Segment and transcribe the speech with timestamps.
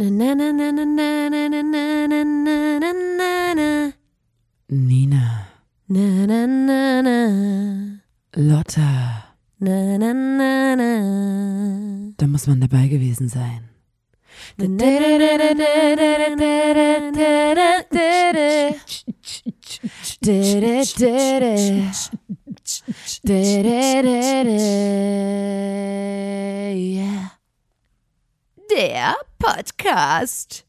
[0.00, 3.92] Na, na, na, na, na, na, na, na, na, na, na, na, na.
[4.70, 5.46] Nina,
[5.88, 7.16] Na, na, na, na.
[8.32, 10.90] Lotta, Na, na, na, na.
[12.16, 13.68] da muss man dabei gewesen sein.
[26.74, 27.29] Yeah.
[28.76, 30.64] Der Podcast.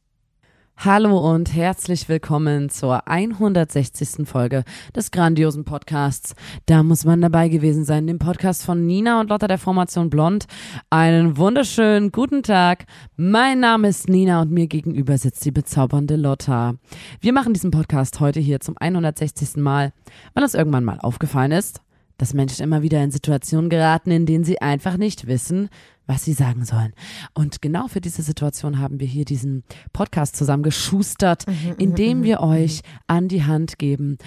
[0.78, 4.28] Hallo und herzlich willkommen zur 160.
[4.28, 4.64] Folge
[4.96, 6.34] des grandiosen Podcasts.
[6.66, 10.48] Da muss man dabei gewesen sein, dem Podcast von Nina und Lotta der Formation Blond.
[10.90, 12.86] Einen wunderschönen guten Tag.
[13.18, 16.76] Mein Name ist Nina und mir gegenüber sitzt die bezaubernde Lotta.
[17.20, 19.58] Wir machen diesen Podcast heute hier zum 160.
[19.58, 19.94] Mal,
[20.34, 21.82] weil uns irgendwann mal aufgefallen ist,
[22.22, 25.70] dass Menschen immer wieder in Situationen geraten, in denen sie einfach nicht wissen,
[26.06, 26.94] was sie sagen sollen.
[27.34, 32.82] Und genau für diese Situation haben wir hier diesen Podcast zusammengeschustert, Mhm, indem wir euch
[33.08, 34.20] an die Hand geben,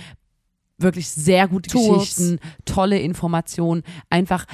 [0.76, 2.16] wirklich sehr gute Tools.
[2.16, 4.44] Geschichten, tolle Informationen, einfach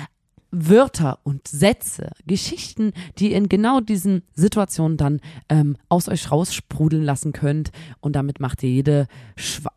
[0.53, 7.33] Wörter und Sätze, Geschichten, die in genau diesen Situationen dann ähm, aus euch raussprudeln lassen
[7.33, 7.71] könnt.
[8.01, 9.07] Und damit macht ihr jede,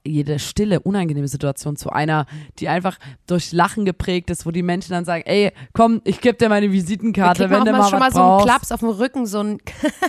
[0.04, 2.26] jede stille, unangenehme Situation zu einer,
[2.60, 6.38] die einfach durch Lachen geprägt ist, wo die Menschen dann sagen, ey, komm, ich gebe
[6.38, 8.44] dir meine Visitenkarte, wenn du mal schon mal so einen.
[8.44, 9.58] Klaps auf dem Rücken, so ein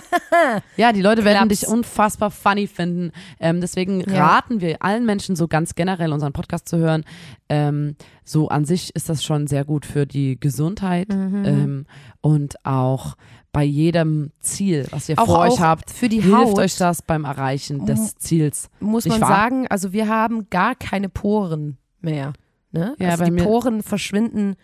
[0.77, 1.61] Ja, die Leute werden Klaps.
[1.61, 3.11] dich unfassbar funny finden.
[3.39, 4.25] Ähm, deswegen Ja.
[4.27, 7.03] raten wir allen Menschen so ganz generell unseren Podcast zu hören.
[7.47, 11.45] Ähm, so an sich ist das schon sehr gut für die Gesundheit Mhm.
[11.45, 11.85] ähm,
[12.21, 13.15] und auch
[13.51, 16.57] bei jedem Ziel, was ihr Auch- vor euch auch habt, für die hilft Haut.
[16.57, 18.69] euch das beim Erreichen des Ziels.
[18.79, 19.29] muss man wahr?
[19.29, 22.33] sagen, also wir haben gar keine Poren mehr.
[22.71, 22.95] Ne?
[22.99, 24.55] Ja, also die Poren verschwinden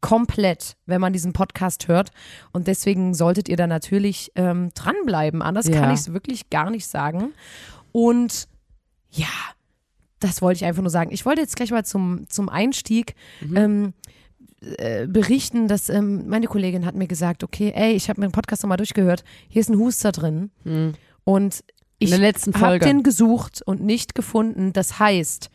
[0.00, 2.10] komplett, wenn man diesen Podcast hört.
[2.52, 5.42] Und deswegen solltet ihr da natürlich ähm, dranbleiben.
[5.42, 5.80] Anders Ja.
[5.80, 7.32] kann ich es wirklich gar nicht sagen.
[7.90, 8.46] Und
[9.10, 9.26] ja,
[10.20, 11.10] das wollte ich einfach nur sagen.
[11.12, 13.56] Ich wollte jetzt gleich mal zum, zum Einstieg Mhm.
[13.56, 13.92] ähm,
[14.60, 18.32] äh, berichten, dass ähm, meine Kollegin hat mir gesagt, okay, ey, ich habe mir den
[18.32, 19.22] Podcast nochmal durchgehört.
[19.48, 20.50] Hier ist ein Huster drin.
[20.64, 20.94] Hm.
[21.22, 21.62] Und
[22.00, 24.72] ich habe den gesucht und nicht gefunden.
[24.72, 25.50] Das heißt,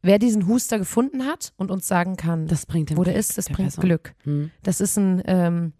[0.00, 3.46] wer diesen Huster gefunden hat und uns sagen kann, das wo der Glück ist, das
[3.46, 3.84] bringt Person.
[3.84, 4.14] Glück.
[4.24, 4.50] Hm.
[4.62, 5.72] Das ist ein, ähm,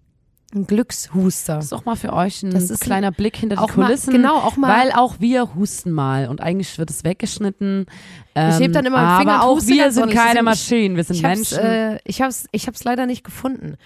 [0.56, 1.56] ein Glückshuster.
[1.56, 3.76] Das ist auch mal für euch ein Das ist ein- kleiner Blick hinter die auch
[3.76, 4.12] mal, Kulissen.
[4.12, 4.68] genau, auch mal.
[4.76, 7.86] Weil auch wir husten mal und eigentlich wird es weggeschnitten.
[8.34, 10.96] Ähm, Ich heb dann immer den Finger aber und auch wir sind keine Ich- Maschinen,
[10.96, 11.58] wir sind ich hab's, Menschen.
[11.58, 13.76] äh, ich hab's, ich hab's leider nicht gefunden.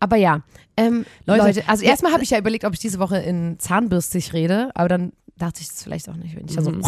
[0.00, 0.42] Aber ja,
[0.76, 3.58] ähm, Leute, Leute, also ja, erstmal habe ich ja überlegt, ob ich diese Woche in
[3.58, 6.82] zahnbürstig rede, aber dann dachte ich das vielleicht auch nicht, wenn ich da so Mhm.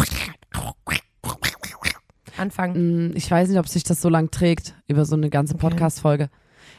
[2.37, 2.77] anfange.
[2.79, 5.61] Mm, ich weiß nicht, ob sich das so lang trägt über so eine ganze Okay.
[5.67, 6.29] Podcast-Folge.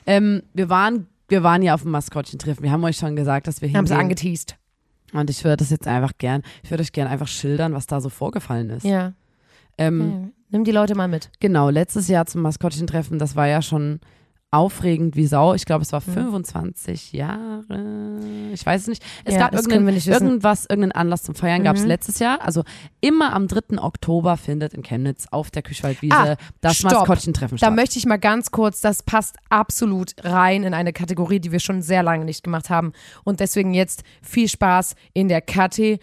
[0.07, 2.63] Ähm, wir waren wir waren ja auf dem Maskottchen-Treffen.
[2.63, 4.05] Wir haben euch schon gesagt, dass wir Haben sie hingehen.
[4.05, 4.57] angeteased.
[5.15, 8.03] Und ich würde das jetzt einfach gern, ich würde euch gern einfach schildern, was da
[8.03, 8.85] so vorgefallen ist.
[8.85, 9.15] Ja.
[9.79, 10.29] Ähm, ja.
[10.51, 11.31] Nimm die Leute mal mit.
[11.41, 14.01] Genau, letztes Jahr zum Maskottchen-Treffen, das war ja schon
[14.53, 15.55] aufregend wie Sau.
[15.55, 16.13] Ich glaube, es war Mhm.
[16.13, 18.21] 25 Jahre.
[18.53, 19.03] Ich weiß es nicht.
[19.25, 21.89] Es Ja, gab wir nicht irgendwas, irgendeinen Anlass zum Feiern gab es Mhm.
[21.89, 22.43] letztes Jahr.
[22.43, 22.63] Also
[23.01, 23.79] immer am 3.
[23.83, 26.93] Oktober findet in Chemnitz auf der Küchwaldwiese Ah, das stopp.
[26.93, 27.75] Maskottchen-Treffen Da statt.
[27.75, 31.81] möchte ich mal ganz kurz, das passt absolut rein in eine Kategorie, die wir schon
[31.81, 32.93] sehr lange nicht gemacht haben.
[33.25, 35.99] Und deswegen jetzt viel Spaß in der Kategorie.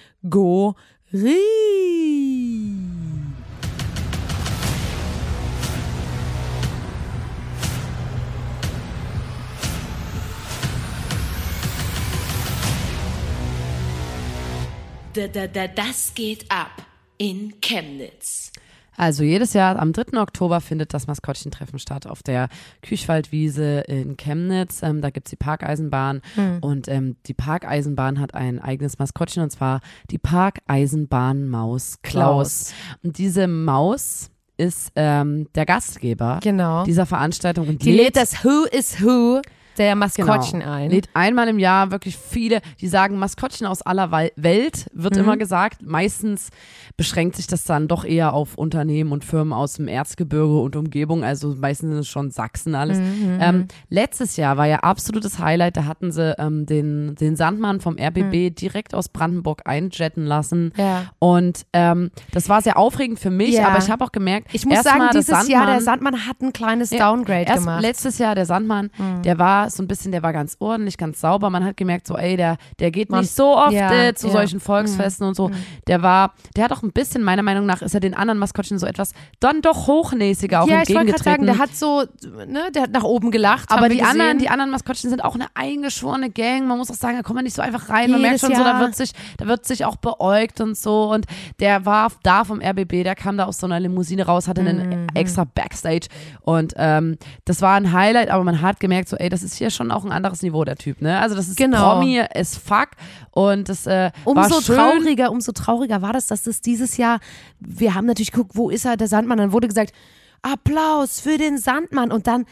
[15.19, 16.71] Da, da, da, das geht ab
[17.17, 18.53] in Chemnitz.
[18.95, 20.17] Also jedes Jahr am 3.
[20.17, 22.47] Oktober findet das Maskottchen-Treffen statt auf der
[22.81, 24.81] Küchwaldwiese in Chemnitz.
[24.81, 26.21] Ähm, da gibt's die Parkeisenbahn
[26.61, 32.73] und ähm, die Parkeisenbahn hat ein eigenes Maskottchen und zwar die Parkeisenbahnmaus Klaus.
[33.03, 36.85] Und diese Maus ist ähm, der Gastgeber Genau.
[36.85, 39.41] dieser Veranstaltung und Die lädt das Who is Who
[39.79, 40.71] der Maskottchen Genau.
[40.73, 40.91] ein.
[40.91, 45.21] Lädt einmal im Jahr wirklich viele, die sagen Maskottchen aus aller Welt, wird Mhm.
[45.21, 45.81] immer gesagt.
[45.81, 46.49] Meistens
[46.97, 51.23] beschränkt sich das dann doch eher auf Unternehmen und Firmen aus dem Erzgebirge und Umgebung.
[51.23, 52.97] Also meistens ist es schon Sachsen alles.
[52.99, 55.77] Mhm, Ähm, letztes Jahr war ja absolutes Highlight.
[55.77, 60.65] Da hatten sie ähm, den, den Sandmann vom RBB direkt aus Brandenburg einjetten lassen.
[60.65, 60.71] Mhm.
[60.75, 61.03] Ja.
[61.19, 63.69] Und ähm, das war sehr aufregend für mich, Ja.
[63.69, 66.41] aber ich habe auch gemerkt, Ich muss sagen, mal dieses Jahr, der Sandmann- Sandmann hat
[66.41, 67.81] ein kleines Downgrade gemacht.
[67.81, 68.89] letztes Jahr, der Sandmann,
[69.23, 71.49] der war so ein bisschen, der war ganz ordentlich, ganz sauber.
[71.49, 74.27] Man hat gemerkt, so, ey, der, der geht Man- nicht so oft ja, äh, zu
[74.27, 74.33] ja.
[74.33, 75.51] solchen Volksfesten und so.
[75.87, 78.79] Der war, der hat auch ein bisschen, meiner Meinung nach, ist er den anderen Maskottchen
[78.79, 81.47] so etwas dann doch hochnäsiger auch ja, ich wollte gerade sagen, entgegengetreten.
[81.47, 82.03] der hat so,
[82.51, 83.71] ne, der hat nach oben gelacht.
[83.71, 84.39] aber die wir anderen, gesehen.
[84.39, 86.67] die anderen Maskottchen sind auch eine eingeschworene Gang.
[86.67, 88.11] Man muss auch sagen, da kommt man nicht so einfach rein.
[88.11, 88.79] Man merkt Jedes schon so, da Jahr.
[88.81, 91.11] wird sich, da wird sich auch beäugt und so.
[91.11, 91.25] Und
[91.59, 94.89] der war da vom RBB, der kam da aus so einer Limousine raus, hatte einen
[94.89, 95.07] Mhm.
[95.13, 96.07] extra Backstage.
[96.41, 99.69] Und ähm, das war ein Highlight, aber man hat gemerkt, so, ey, das ist hier
[99.69, 101.19] schon auch ein anderes Niveau, der Typ, ne?
[101.19, 101.93] Also das ist Genau.
[101.95, 102.89] Promi as fuck.
[103.31, 104.75] Und das äh, war Umso schön.
[104.75, 107.19] trauriger, umso trauriger war das, dass das dieses Jahr,
[107.59, 109.93] wir haben natürlich geguckt, wo ist er, der Sandmann, dann wurde gesagt,
[110.41, 112.45] Applaus für den Sandmann und dann,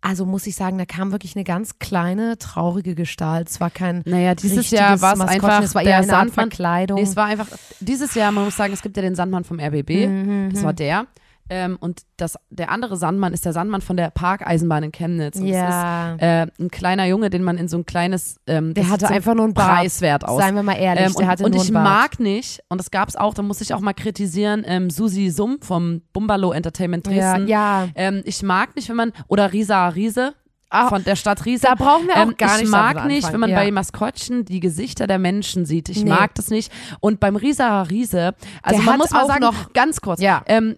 [0.00, 3.48] also muss ich sagen, da kam wirklich eine ganz kleine, traurige Gestalt.
[3.50, 6.28] Es war kein Naja, dieses Jahr war es Maskottchen, einfach es war eher eine Art
[6.28, 6.50] Sandmann.
[6.50, 6.96] Verkleidung.
[6.96, 7.48] Nee, es war einfach,
[7.80, 11.06] dieses Jahr, man muss sagen, es gibt ja den Sandmann vom RBB, das war der.
[11.48, 15.36] Ähm, und das, der andere Sandmann ist der Sandmann von der Parkeisenbahn in Chemnitz.
[15.36, 16.14] Und Ja.
[16.14, 19.14] Ist äh, ein kleiner Junge, den man in so ein kleines, ähm, Der hatte so
[19.14, 19.68] einfach nur einen Bart.
[19.78, 20.40] preiswert aus.
[20.40, 22.12] Seien wir mal ehrlich, Ähm, der und hatte und nur ich einen Bart.
[22.12, 25.30] mag nicht, und das gab es auch, da muss ich auch mal kritisieren, ähm, Susi
[25.30, 27.48] Summ vom Bumbalo Entertainment ja, Dresden.
[27.48, 27.88] ja.
[27.94, 30.34] Ähm, ich mag nicht, wenn man, oder Risa Riese
[30.68, 31.62] Ah, von der Stadt Riese.
[31.68, 33.56] da brauchen wir auch Ähm, gar ich nicht mag damit nicht, wenn man ja.
[33.60, 35.88] bei Maskottchen die Gesichter der Menschen sieht.
[35.88, 36.10] Ich Nee.
[36.10, 36.72] mag das nicht.
[36.98, 38.34] Und beim Risa Riese,
[38.64, 40.42] also Der man muss mal auch sagen, noch- ganz kurz, Ja.
[40.46, 40.74] ähm,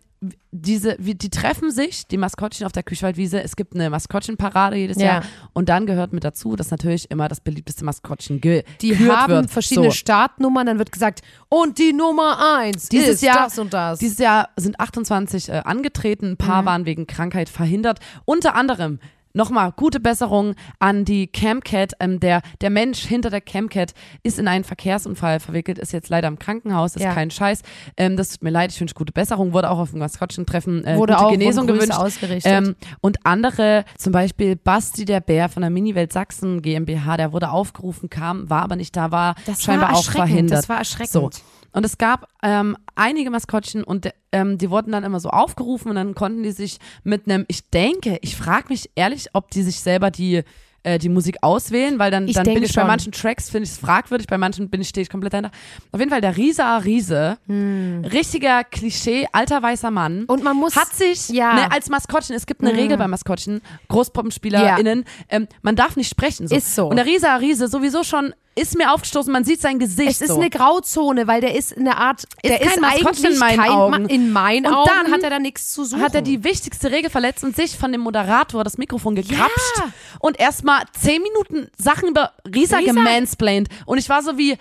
[0.60, 3.42] diese, die treffen sich, die Maskottchen auf der Küchwaldwiese.
[3.42, 5.04] Es gibt eine Maskottchenparade jedes Ja.
[5.06, 5.22] Jahr.
[5.52, 9.32] Und dann gehört mit dazu, dass natürlich immer das beliebteste Maskottchen ge Die gekürt haben
[9.32, 9.50] wird.
[9.50, 9.92] verschiedene So.
[9.96, 13.98] Startnummern, dann wird gesagt, und die Nummer eins Dieses ist Jahr- das und das.
[13.98, 16.36] Dieses Jahr sind 28 äh, angetreten, ein Mhm.
[16.38, 18.00] paar waren wegen Krankheit verhindert.
[18.24, 18.98] Unter anderem
[19.38, 21.92] Nochmal gute Besserung an die Camcat.
[22.00, 23.94] Ähm, der, der Mensch hinter der Camcat
[24.24, 27.14] ist in einen Verkehrsunfall verwickelt, ist jetzt leider im Krankenhaus, ist Ja.
[27.14, 27.62] kein Scheiß.
[27.96, 29.52] Ähm, das tut mir leid, ich wünsche gute Besserung.
[29.52, 31.92] Wurde auch auf dem Maskottchen-Treffen äh, Wurde gute auch Genesung gewünscht.
[31.96, 32.50] ausgerichtet.
[32.52, 37.50] Ähm, und andere, zum Beispiel Basti der Bär von der Miniwelt Sachsen GmbH, der wurde
[37.50, 40.58] aufgerufen, kam, war aber nicht da, war das scheinbar war auch verhindert.
[40.58, 41.12] Das war erschreckend.
[41.12, 41.30] So.
[41.72, 45.96] Und es gab ähm, einige Maskottchen und ähm, die wurden dann immer so aufgerufen und
[45.96, 49.80] dann konnten die sich mit einem, ich denke, ich frage mich ehrlich, ob die sich
[49.80, 50.42] selber die
[50.84, 52.86] äh, die Musik auswählen, weil dann, Ich dann bin ich bei schon.
[52.86, 55.50] manchen Tracks, finde ich es fragwürdig, bei manchen bin ich, stehe ich komplett dahinter.
[55.90, 60.20] Auf jeden Fall der Risa Riese, richtiger Klischee, alter weißer Mann.
[60.20, 60.24] Hm.
[60.28, 61.54] Und man muss hat sich ja.
[61.54, 62.78] ne, als Maskottchen, es gibt eine Mhm.
[62.78, 66.46] Regel bei Maskottchen, GroßpuppenspielerInnen, ähm, man darf nicht sprechen.
[66.46, 66.54] So.
[66.54, 66.86] Ist so.
[66.88, 70.10] Und der Risa Riese sowieso schon, ist mir aufgestoßen, man sieht sein Gesicht.
[70.10, 70.36] Es ist so.
[70.40, 73.70] eine Grauzone, weil der ist in der Art, der kein ist eigentlich in meinen kein
[73.70, 74.06] Augen.
[74.08, 76.02] In meinen Und Augen dann hat er da nichts zu suchen.
[76.02, 79.84] hat er die wichtigste Regel verletzt und sich von dem Moderator das Mikrofon gekrapscht Ja.
[80.20, 82.92] und erstmal zehn Minuten Sachen über Risa, Risa?
[82.92, 83.68] gemansplained.
[83.86, 84.56] Und ich war so wie,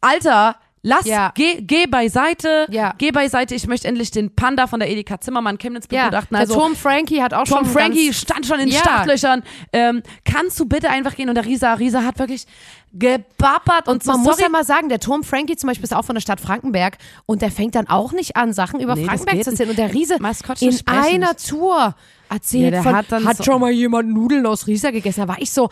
[0.00, 1.32] Alter, lass, Ja.
[1.34, 2.94] geh, geh beiseite, Ja.
[2.98, 6.34] geh beiseite, ich möchte endlich den Panda von der Edeka Zimmermann Chemnitz ja, begutachten.
[6.34, 8.78] der Also, Tom Frankie hat auch Tom schon Frankie ganz, stand schon in Ja.
[8.80, 9.42] Startlöchern.
[9.72, 11.28] Ähm, kannst du bitte einfach gehen?
[11.28, 12.46] Und der Risa, Risa hat wirklich
[12.92, 15.84] gebappert und, Und so, man muss sorry, ja mal sagen, der Tom Frankie zum Beispiel
[15.84, 18.94] ist auch von der Stadt Frankenberg und der fängt dann auch nicht an, Sachen über
[18.96, 19.70] Nee, Frankenberg zu erzählen.
[19.70, 21.36] Und der Riese Maskottchen in sprechen einer.
[21.36, 21.94] Tour
[22.28, 25.20] erzählt Ja, von, hat dann so- schon mal jemand Nudeln aus Riesa gegessen.
[25.20, 25.68] Da war ich so,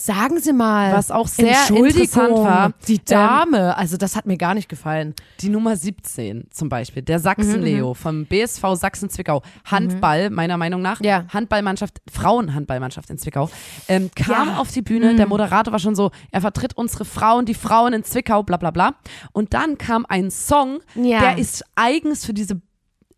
[0.00, 0.92] sagen Sie mal.
[0.94, 5.14] Was auch sehr interessant war, Die ähm, Dame, also das hat mir gar nicht gefallen.
[5.40, 11.00] die Nummer 17 zum Beispiel, der Mhm, Sachsen-Leo vom BSV Sachsen-Zwickau, Handball, meiner Meinung nach,
[11.02, 11.24] Ja.
[11.32, 13.50] Handballmannschaft, Frauenhandballmannschaft in Zwickau,
[13.88, 14.56] ähm, kam Ja.
[14.58, 18.04] auf die Bühne, der Moderator war schon so, er vertritt unsere Frauen, die Frauen in
[18.04, 18.94] Zwickau, bla bla bla.
[19.32, 21.20] Und dann kam ein Song, Ja.
[21.20, 22.60] der ist eigens für diese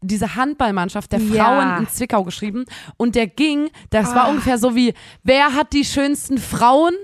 [0.02, 1.44] diese Handballmannschaft der Ja.
[1.44, 2.64] Frauen in Zwickau geschrieben
[2.96, 4.30] und der ging, das war Ah.
[4.30, 6.94] ungefähr so wie, wer hat die schönsten Frauen?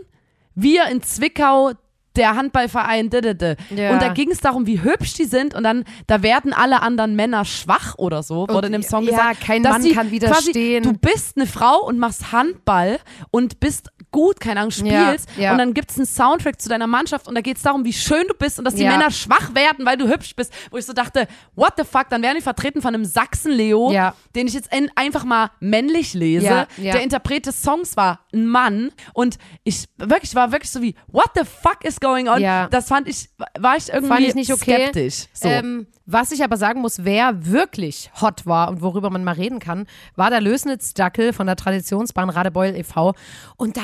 [0.55, 1.73] Wir in Zwickau,
[2.17, 3.57] der Handballverein, d -d -d.
[3.77, 3.93] Ja.
[3.93, 7.15] und da ging es darum, wie hübsch die sind und dann, da werden alle anderen
[7.15, 9.41] Männer schwach oder so, wurde in dem Song ja, gesagt.
[9.43, 10.83] kein dass Mann kann Quasi, widerstehen.
[10.83, 12.99] du bist eine Frau und machst Handball
[13.31, 15.53] und bist gut, keine Ahnung, spielst Ja, ja.
[15.53, 17.93] und dann gibt es einen Soundtrack zu deiner Mannschaft und da geht es darum, wie
[17.93, 18.91] schön du bist und dass die Ja.
[18.91, 20.53] Männer schwach werden, weil du hübsch bist.
[20.71, 23.91] Wo ich so dachte, what the fuck, dann werden die vertreten von einem Sachsen-Leo,
[24.35, 26.67] den ich jetzt einfach mal männlich lese.
[26.79, 31.31] Der Interpret des Songs war ein Mann und ich wirklich war wirklich so wie, what
[31.35, 32.41] the fuck is going on?
[32.71, 34.77] Das fand ich, war ich irgendwie Fand ich nicht okay.
[34.81, 35.27] skeptisch.
[35.33, 35.49] So.
[35.49, 39.59] Ähm, was ich aber sagen muss, wer wirklich hot war und worüber man mal reden
[39.59, 43.13] kann, war der Lösnitz-Dackel von der Traditionsbahn Radebeul e.V.
[43.57, 43.83] Und da,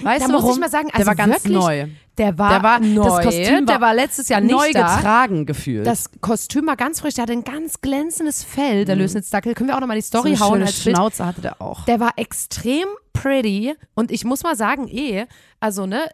[0.00, 0.54] Weißt da du muss warum?
[0.54, 1.86] ich mal sagen, Der also war ganz wirklich, neu.
[2.18, 3.22] Der war, Der war- das neu.
[3.22, 4.96] Kostüm war der war letztes Jahr nicht neu da.
[4.96, 5.86] getragen gefühlt.
[5.86, 9.54] Das Kostüm war ganz frisch, der hatte ein ganz glänzendes Fell, der Lösnitz-Dackel.
[9.54, 10.10] Können wir auch nochmal die Mhm.
[10.12, 10.96] so Story eine hauen als Bild.
[10.96, 11.84] Schnauze hatte der auch.
[11.86, 15.26] Der war extrem pretty und ich muss mal sagen, eh,
[15.60, 16.04] also ne,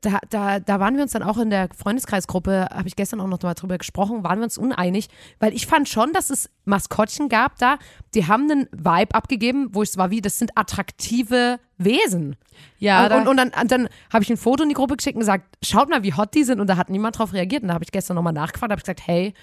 [0.00, 3.26] da, da, da waren wir uns dann auch in der Freundeskreisgruppe, habe ich gestern auch
[3.26, 7.28] noch mal drüber gesprochen, waren wir uns uneinig, weil ich fand schon, dass es Maskottchen
[7.28, 7.78] gab da,
[8.14, 12.36] die haben einen Vibe abgegeben, wo ich es war wie, das sind attraktive Wesen.
[12.78, 14.96] Ja, und, da- und, und dann, und dann habe ich ein Foto in die Gruppe
[14.96, 17.62] geschickt und gesagt, schaut mal, wie hot die sind und da hat niemand drauf reagiert
[17.62, 19.34] und da habe ich gestern nochmal nachgefragt, habe ich gesagt, hey,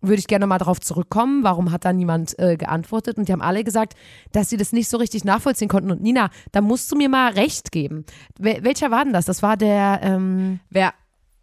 [0.00, 1.42] würde ich gerne mal darauf zurückkommen.
[1.42, 3.18] Warum hat da niemand äh, geantwortet?
[3.18, 3.94] Und die haben alle gesagt,
[4.32, 5.90] dass sie das nicht so richtig nachvollziehen konnten.
[5.90, 8.04] Und Nina, da musst du mir mal recht geben.
[8.38, 9.24] Wel welcher war denn das?
[9.24, 10.94] Das war der, ähm, Wer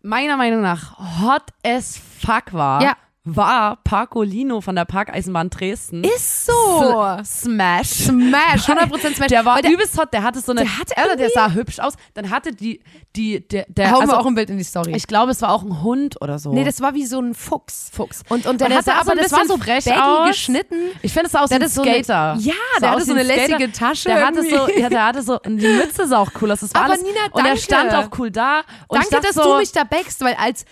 [0.02, 2.94] meiner Meinung nach hot as fuck war, Ja.
[3.28, 6.04] War Parkolino von der Parkeisenbahn Dresden.
[6.04, 7.04] ist so.
[7.20, 7.88] S- Smash.
[7.90, 9.28] Smash, 100% Smash.
[9.30, 11.80] Der war der- übelst hot, der hatte so eine, Der hatte also der sah hübsch
[11.80, 11.94] aus.
[12.14, 12.82] Dann hatte die,
[13.16, 14.94] die, der, der Hauen also wir auch ein Bild in die Story.
[14.96, 16.54] ich glaube, es war auch ein Hund oder so.
[16.54, 17.90] nee, das war wie so ein Fuchs.
[17.92, 18.22] Fuchs.
[18.30, 20.28] Und, und der, Und der hatte so aber, ein das war so frech aus.
[20.28, 20.76] geschnitten.
[21.02, 22.38] Ich finde, es sah aus wie Der ein hatte so eine- Skater.
[22.40, 23.72] Ja, der aus hatte so eine lässige Skater.
[23.74, 26.60] Tasche Der hatte so, ja, der hatte so, und die Mütze sah auch cool aus.
[26.60, 27.60] Das war Aber alles, Nina, Und er danke.
[27.62, 28.62] stand auch cool da.
[28.88, 30.66] Und Danke, dass so, du mich da backst, weil als,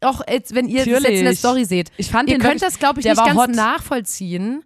[0.00, 1.34] auch als, wenn ihr das jetzt in der.
[1.36, 3.50] Story seht, Ich fand ihr den könnt wirklich- das, glaube ich, nicht ganz hot.
[3.50, 4.64] nachvollziehen,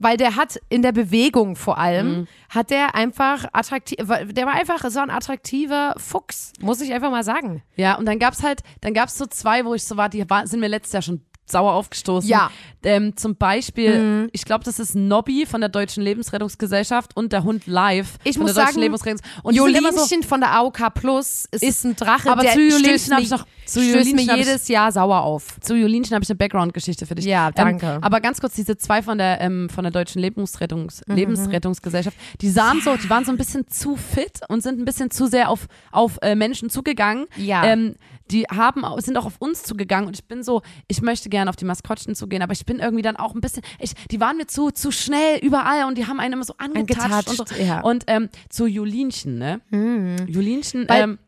[0.00, 2.26] weil der hat in der Bewegung vor allem, Mhm.
[2.50, 7.24] hat der einfach attraktiv, der war einfach so ein attraktiver Fuchs, muss ich einfach mal
[7.24, 7.62] sagen.
[7.76, 10.46] Ja, und dann gab's halt, dann gab's so zwei, wo ich so war, die war,
[10.46, 12.28] sind mir letztes Jahr schon sauer aufgestoßen.
[12.28, 12.50] Ja.
[12.84, 17.66] Ähm, zum Beispiel, ich glaube, das ist Nobby von der Deutschen Lebensrettungsgesellschaft und der Hund
[17.66, 20.90] Live Ich von muss der Deutschen sagen, Lebensrettungs und immer so, Jolinchen von der AOK
[20.94, 23.80] Plus ist, Ist- ein Drache, aber der zu Jolinchen stößt hab mir, ich noch- zu
[23.82, 25.58] Jolinchen mir ich- jedes Jahr sauer auf.
[25.60, 27.24] zu Jolinchen habe ich eine Background-Geschichte für dich.
[27.24, 27.86] Ja, danke.
[27.96, 32.16] Ähm, aber ganz kurz, diese zwei von der, ähm, von der Deutschen Lebensrettungs Mhm, Lebensrettungsgesellschaft,
[32.40, 35.26] die sahen so, die waren so ein bisschen zu fit und sind ein bisschen zu
[35.26, 37.26] sehr auf, auf äh, Menschen zugegangen.
[37.36, 37.64] Ja.
[37.64, 37.96] Ähm,
[38.30, 41.56] die haben, sind auch auf uns zugegangen und ich bin so, ich möchte gerne auf
[41.56, 44.46] die Maskottchen zugehen, aber ich bin irgendwie dann auch ein bisschen, ich, die waren mir
[44.46, 47.54] zu, zu schnell überall und die haben einen immer so angetatscht und so.
[47.56, 47.80] Ja.
[47.80, 49.60] Und ähm, zu Jolinchen, ne?
[50.26, 51.18] Jolinchen, Weil ähm,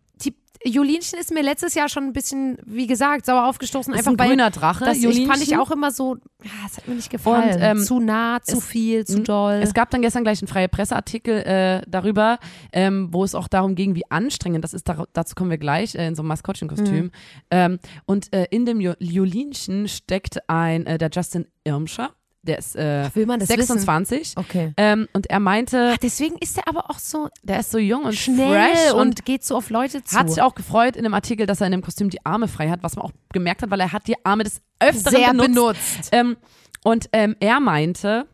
[0.65, 3.95] Jolinchen ist mir letztes Jahr schon ein bisschen, wie gesagt, sauer aufgestoßen.
[3.95, 4.85] ist Einfach ein grüner Drache.
[4.85, 7.55] das ich, fand ich auch immer so, ja, es hat mir nicht gefallen.
[7.55, 9.61] Und, ähm, zu nah, zu es- viel, zu doll.
[9.63, 12.39] Es gab dann gestern gleich einen freie Presseartikel äh, darüber,
[12.73, 14.87] ähm, wo es auch darum ging, wie anstrengend das ist.
[14.89, 17.05] Dar dazu kommen wir gleich äh, in so einem Maskottchenkostüm.
[17.05, 17.11] Mhm.
[17.51, 22.11] Ähm, und äh, in dem Jo- Jolinchen steckt ein der Justin Irmscher,
[22.43, 24.35] der ist äh, will man das 26.
[24.37, 24.73] okay.
[24.77, 28.15] Ähm, und er meinte, Deswegen ist er aber auch so der ist so jung und
[28.15, 30.19] schnell fresh und, und geht so auf Leute zu.
[30.19, 32.71] hat sich auch gefreut in dem Artikel, dass er in dem Kostüm die Arme frei
[32.71, 35.55] hat, was man auch gemerkt hat, weil er hat die Arme des Öfteren sehr benutzt.
[35.55, 36.09] benutzt.
[36.13, 36.37] Ähm,
[36.83, 38.27] und ähm, er meinte,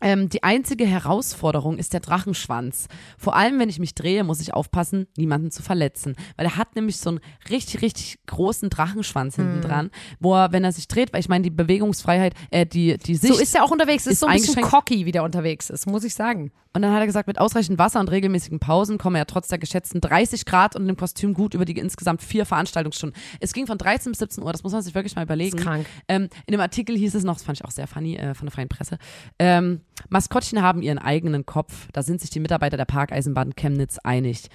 [0.00, 2.88] ähm, die einzige Herausforderung ist der Drachenschwanz.
[3.18, 6.16] Vor allem, wenn ich mich drehe, muss ich aufpassen, niemanden zu verletzen.
[6.36, 10.64] Weil er hat nämlich so einen richtig, richtig großen Drachenschwanz hinten dran, wo er, wenn
[10.64, 13.34] er sich dreht, weil ich meine, die Bewegungsfreiheit, äh, die, die Sicht.
[13.34, 14.06] So ist er auch unterwegs.
[14.06, 16.52] Ist, ist so ein bisschen cocky, wie der unterwegs ist, muss ich sagen.
[16.72, 19.58] und dann hat er gesagt, mit ausreichend Wasser und regelmäßigen Pausen komme er trotz der
[19.58, 23.20] geschätzten 30 Grad und dem Kostüm gut über die insgesamt vier Veranstaltungsstunden.
[23.40, 25.58] Es ging von 13 bis 17 Uhr, das muss man sich wirklich mal überlegen.
[25.58, 25.86] Ist krank.
[26.08, 28.46] Ähm, in dem Artikel hieß es noch, das fand ich auch sehr funny äh, von
[28.46, 28.98] der Freien Presse,
[29.38, 31.88] ähm, Maskottchen haben ihren eigenen Kopf.
[31.92, 34.48] Da sind sich die Mitarbeiter der Parkeisenbahn Chemnitz einig.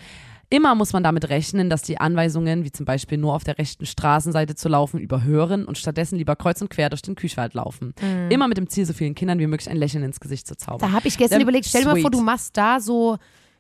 [0.50, 3.86] Immer muss man damit rechnen, dass die Anweisungen, wie zum Beispiel nur auf der rechten
[3.88, 7.96] Straßenseite zu laufen, überhören und stattdessen lieber kreuz und quer durch den Küchwald laufen.
[8.30, 10.88] Immer mit dem Ziel, so vielen Kindern wie möglich ein Lächeln ins Gesicht zu zaubern.
[10.92, 13.18] Da habe ich gestern Ähm, überlegt, stell dir mal vor, du machst da so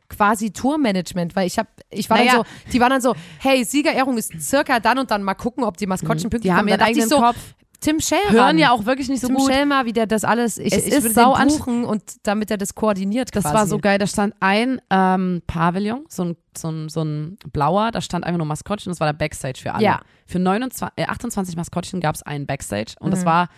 [0.09, 2.33] quasi Tourmanagement, weil ich habe, ich war Naja.
[2.33, 5.63] dann so, die waren dann so, hey, Siegerehrung ist circa dann und dann mal gucken,
[5.63, 7.55] ob die Maskottchen pünktlich Die haben ihren Da dachte ich eigenen so, Kopf.
[7.85, 9.51] Tim Schell Hören ja auch wirklich nicht so Tim gut.
[9.51, 12.57] Schell mal, wie der das alles, ich, Es ich ist sau buchen und damit er
[12.57, 13.55] das koordiniert Das quasi.
[13.55, 13.97] war so geil.
[13.99, 18.37] Da stand ein ähm, Pavillon, so ein, so, ein, so ein blauer, da stand einfach
[18.39, 18.91] nur Maskottchen.
[18.91, 19.83] Das war der Backstage für alle.
[19.83, 20.01] Ja.
[20.25, 23.11] Für 29, äh, 28 Maskottchen gab es einen Backstage und Mhm.
[23.11, 23.49] das war,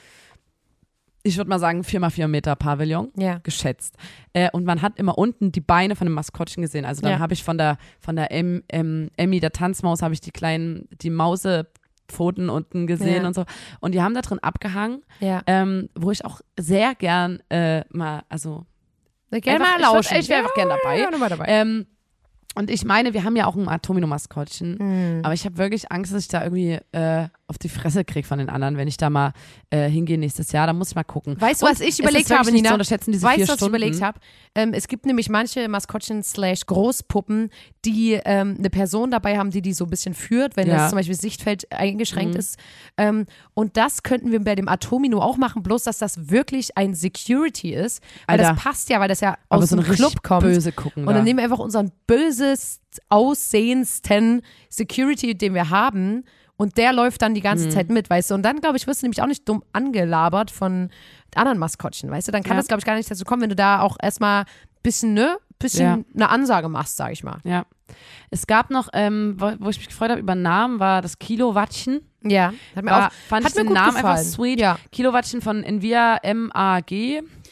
[1.23, 3.11] ich würde mal sagen, 4x4 Meter Pavillon.
[3.17, 3.39] Ja.
[3.43, 3.95] Geschätzt.
[4.33, 6.85] Äh, und man hat immer unten die Beine von dem Maskottchen gesehen.
[6.85, 7.19] Also dann Ja.
[7.19, 10.87] habe ich von der, von der em, em, Emmy, der Tanzmaus, habe ich die kleinen,
[11.01, 11.09] die
[12.07, 13.27] Mausepfoten unten gesehen Ja.
[13.27, 13.45] und so.
[13.79, 15.41] Und die haben da drin abgehangen, Ja.
[15.47, 18.65] ähm, wo ich auch sehr gern äh, mal, also
[19.29, 20.17] Gerne mal lauschen.
[20.17, 20.99] ich wär einfach gern dabei.
[21.01, 21.45] Ja, dabei.
[21.47, 21.85] Ähm,
[22.57, 25.21] und ich meine, wir haben ja auch ein Atomino-Maskottchen, Mhm.
[25.23, 28.39] aber ich habe wirklich Angst, dass ich da irgendwie äh, auf die Fresse kriege von
[28.39, 29.31] den anderen, wenn ich da mal
[29.69, 30.67] äh, hingehe nächstes Jahr.
[30.67, 31.39] Da muss ich mal gucken.
[31.39, 32.73] Weißt du, was ich überlegt habe, Nina?
[32.73, 33.75] Unterschätzen, diese weißt du, was ich Stunden.
[33.75, 34.19] überlegt habe?
[34.55, 37.49] Ähm, es gibt nämlich manche Maskottchen slash Großpuppen,
[37.85, 40.75] die ähm, eine Person dabei haben, die die so ein bisschen führt, wenn Ja.
[40.77, 42.39] das zum Beispiel Sichtfeld eingeschränkt Mhm.
[42.39, 42.59] ist.
[42.97, 46.93] Ähm, und das könnten wir bei dem Atomino auch machen, bloß dass das wirklich ein
[46.95, 48.03] Security ist.
[48.27, 48.53] Weil Alter.
[48.55, 50.41] das passt ja, weil das ja aus so dem Club kommt.
[50.43, 51.13] böse gucken Und da.
[51.13, 51.91] dann nehmen wir einfach unseren
[52.47, 56.23] bösest aussehendsten Security, den wir haben.
[56.59, 57.71] Und der läuft dann die ganze Mhm.
[57.71, 58.35] Zeit mit, weißt du.
[58.35, 60.89] Und dann, glaube ich, wirst du nämlich auch nicht dumm angelabert von
[61.35, 62.31] anderen Maskottchen, weißt du.
[62.31, 62.57] Dann kann Ja.
[62.61, 64.45] das, glaube ich, gar nicht dazu kommen, wenn du da auch erstmal ein
[64.81, 65.97] bisschen, ne, bisschen Ja.
[66.15, 67.39] eine Ansage machst, sag ich mal.
[67.43, 67.65] ja.
[68.29, 72.01] Es gab noch, ähm, wo, wo ich mich gefreut habe über Namen, war das Kilowattchen.
[72.21, 74.17] Ja, hat mir War, auch fand hat ich mir den gut Namen gefallen.
[74.17, 74.59] einfach sweet.
[74.59, 74.77] Ja.
[74.91, 76.91] Kilowattchen von Envia MAG.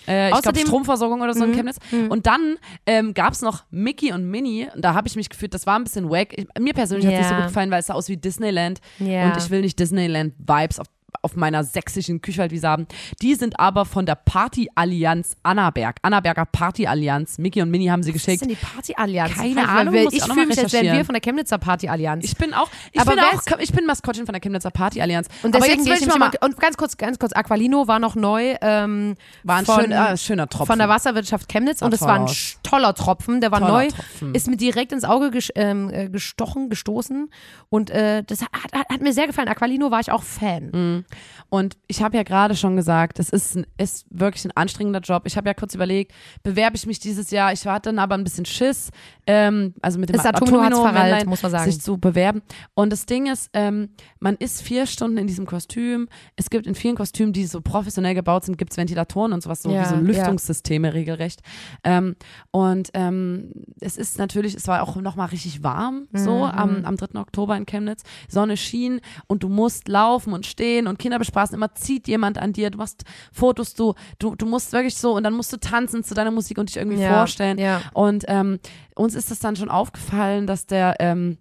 [0.08, 1.78] Äh, ich glaube Außerdem- Stromversorgung oder so in Mhm, Chemnitz.
[2.10, 4.68] Und dann ähm, gab es noch Mickey und Minnie.
[4.74, 6.30] Und da habe ich mich gefühlt, das war ein bisschen wack.
[6.38, 8.80] Ich, mir persönlich hat es nicht so gut gefallen, weil es sah aus wie Disneyland.
[9.00, 9.28] Ja.
[9.32, 10.88] Und ich will nicht Disneyland-Vibes auf,
[11.22, 12.88] auf meiner sächsischen Küchwaldwiese haben.
[13.22, 15.98] Die sind aber von der Party-Allianz Annaberg.
[16.02, 17.38] Annaberger Party-Allianz.
[17.38, 18.42] Mickey und Minnie haben sie Was ist geschickt.
[18.42, 19.34] denn die Party-Allianz?
[19.36, 22.24] Keine Weil- Ahnung, muss ich ich fühle mich, als wären wir von der Chemnitzer Party-Allianz.
[22.26, 25.28] Ich bin auch, ich Aber bin auch, ich bin Maskottchen von der Chemnitzer Party-Allianz.
[25.44, 27.34] Und aber deswegen jetzt gehe will ich ich mal, mal, und ganz kurz, ganz kurz,
[27.34, 30.68] Aqualino war noch neu, ähm, war ein von, schön, äh, schöner Tropfen.
[30.68, 32.30] von der Wasserwirtschaft Chemnitz und es war ein
[32.64, 34.36] toller Tropfen, der war Toller neu, Tropfen.
[34.36, 37.30] ist mir direkt ins Auge ges ähm, äh, gestochen, gestoßen
[37.70, 39.48] und äh, das hat, hat, hat mir sehr gefallen.
[39.48, 40.70] Aqualino war ich auch Fan.
[40.74, 41.05] Mhm.
[41.50, 45.24] Und ich habe ja gerade schon gesagt, es ist, ein, ist wirklich ein anstrengender Job.
[45.26, 46.12] Ich habe ja kurz überlegt,
[46.44, 47.54] bewerbe ich mich dieses Jahr?
[47.54, 48.90] Ich hatte dann aber ein bisschen Schiss,
[49.28, 51.72] ähm, also mit dem Das Atomino Männlein muss man sagen.
[51.72, 52.42] sich zu bewerben.
[52.74, 56.08] Und das Ding ist, ähm, man ist vier Stunden in diesem Kostüm.
[56.36, 59.62] Es gibt in vielen Kostümen, die so professionell gebaut sind, gibt es Ventilatoren und sowas,
[59.62, 60.02] so Ja, wie so ja.
[60.02, 61.42] Lüftungssysteme regelrecht.
[61.84, 62.16] Ähm,
[62.52, 66.44] und ähm, es ist natürlich, es war auch nochmal richtig warm, so Mhm.
[66.44, 67.20] am, am 3.
[67.20, 68.04] Oktober in Chemnitz.
[68.28, 71.56] Sonne schien und du musst laufen und stehen und Kinder bespaßen.
[71.56, 75.24] Immer zieht jemand an dir, du machst Fotos, du, du, du musst wirklich so und
[75.24, 77.58] dann musst du tanzen zu deiner Musik und dich irgendwie Ja, vorstellen.
[77.58, 77.82] ja.
[77.94, 78.60] Und ähm,
[78.96, 81.38] uns ist das dann schon aufgefallen, dass der ähm,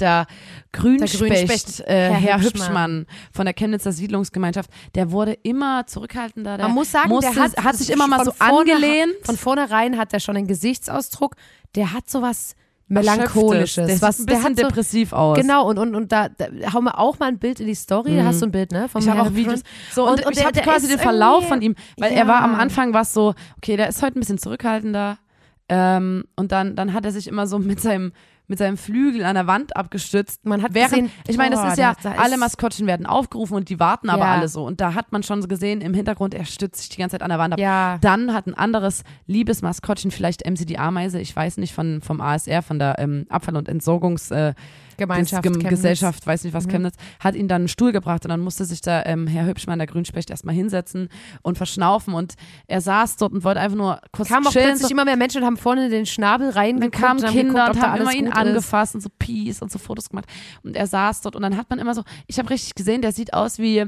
[0.00, 0.26] der
[0.72, 2.42] Grünspecht, Grünspecht, äh, Herr Herr, Hübschmann.
[2.42, 3.06] Hübschmann.
[3.32, 6.56] von der Chemnitzer Siedlungsgemeinschaft, der wurde immer zurückhaltender.
[6.56, 9.12] Der Man muss sagen, musste, der hat, hat sich immer mal so angelehnt.
[9.22, 11.36] Von vornherein hat er schon einen Gesichtsausdruck,
[11.74, 12.56] der hat sowas.
[12.92, 13.86] Melancholisches.
[13.86, 15.36] Der sieht was, ein der bisschen hat so, depressiv aus.
[15.38, 18.16] Genau, und, und, und da, da hauen wir auch mal ein Bild in die Story.
[18.16, 18.88] Da hast du ein Bild, ne?
[18.88, 19.60] Vom Ich habe auch Videos.
[19.92, 22.18] So, und, Und- und ich der- habe der quasi den Verlauf von ihm, weil Ja.
[22.18, 25.18] er war am Anfang was so, okay, der ist heute ein bisschen zurückhaltender.
[25.68, 28.12] Ähm, und dann, dann hat er sich immer so mit seinem,
[28.52, 30.44] mit seinem Flügel an der Wand abgestützt.
[30.44, 33.06] Man hat Während, gesehen, ich meine, das boah, ist ja, da- ist- alle Maskottchen werden
[33.06, 34.34] aufgerufen und die warten aber Ja.
[34.34, 34.64] alle so.
[34.66, 37.30] Und da hat man schon gesehen, im Hintergrund, er stützt sich die ganze Zeit an
[37.30, 37.58] der Wand ab.
[37.60, 37.96] Ja.
[38.02, 42.20] Dann hat ein anderes liebes Maskottchen, vielleicht MC die Ameise, ich weiß nicht, von, vom
[42.20, 44.52] ASR, von der ähm, Abfall- und Entsorgungs- äh,
[44.96, 45.70] Gemeinschaft, Gem- Chemnitz.
[45.70, 46.70] Gesellschaft, weiß nicht was Mhm.
[46.70, 49.78] Chemnitz, hat ihn dann einen Stuhl gebracht und dann musste sich da ähm, Herr Hübschmann,
[49.78, 51.08] der Grünspecht, erstmal hinsetzen
[51.42, 52.34] und verschnaufen und
[52.66, 54.90] er saß dort und wollte einfach nur kurz Kamen auch plötzlich so.
[54.90, 56.92] immer mehr Menschen und haben vorne den Schnabel dann reingeguckt.
[56.94, 58.36] kamen und haben Kinder geguckt, und haben immer ihn ist.
[58.36, 60.26] angefasst und so Peace und so Fotos gemacht.
[60.62, 63.12] Und er saß dort und dann hat man immer so, ich habe richtig gesehen, der
[63.12, 63.84] sieht aus wie,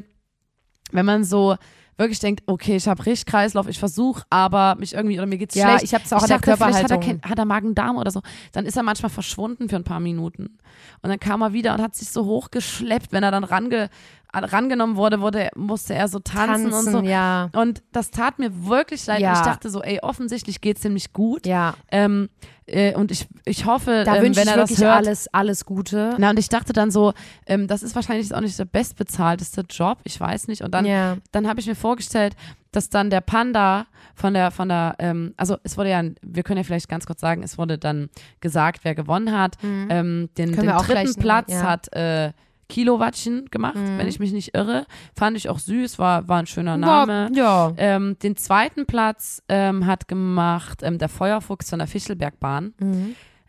[0.93, 1.57] wenn man so
[1.97, 5.55] wirklich denkt, okay, ich habe richtig Kreislauf, ich versuche, aber mich irgendwie, oder mir geht's
[5.55, 5.85] Ja, schlecht.
[5.85, 7.31] ich hab's auch an der dachte, vielleicht hat er, Körperhaltung.
[7.31, 8.21] hat er Magen-Darm oder so.
[8.53, 10.59] Dann ist er manchmal verschwunden für ein paar Minuten.
[11.03, 13.13] Und dann kam er wieder und hat sich so hochgeschleppt.
[13.13, 13.89] Wenn er dann range,
[14.35, 17.01] rangenommen wurde, wurde, musste er so tanzen, und so.
[17.03, 17.51] ja.
[17.53, 19.21] Und das tat mir wirklich leid.
[19.21, 19.35] Ja.
[19.35, 21.47] Ich dachte so, ey, offensichtlich geht's ihm nicht gut.
[21.47, 22.29] Ja, Ähm,
[22.67, 24.97] äh, und ich, ich hoffe, da ähm, wenn ich er das hört.
[24.97, 26.15] alles, alles Gute.
[26.19, 27.13] Na, und ich dachte dann so,
[27.47, 30.63] ähm, das ist wahrscheinlich auch nicht der bestbezahlteste Job, ich weiß nicht.
[30.63, 31.19] Und dann, ja.
[31.33, 32.35] dann habe ich mir vorgestellt,
[32.73, 36.59] dass dann der Panda von der, von der, ähm, also es wurde ja, wir können
[36.59, 38.09] ja vielleicht ganz kurz sagen, es wurde dann
[38.41, 39.57] gesagt, wer gewonnen hat.
[39.63, 41.63] Ähm, den Können den dritten Platz ja.
[41.63, 42.33] hat äh,
[42.69, 44.87] Kilowattchen gemacht, wenn ich mich nicht irre.
[45.15, 47.31] Fand ich auch süß, war, war ein schöner Name.
[47.35, 47.73] Ja.
[47.77, 52.75] Ähm, den zweiten Platz ähm, hat gemacht ähm, der Feuerfuchs von der Fischelbergbahn.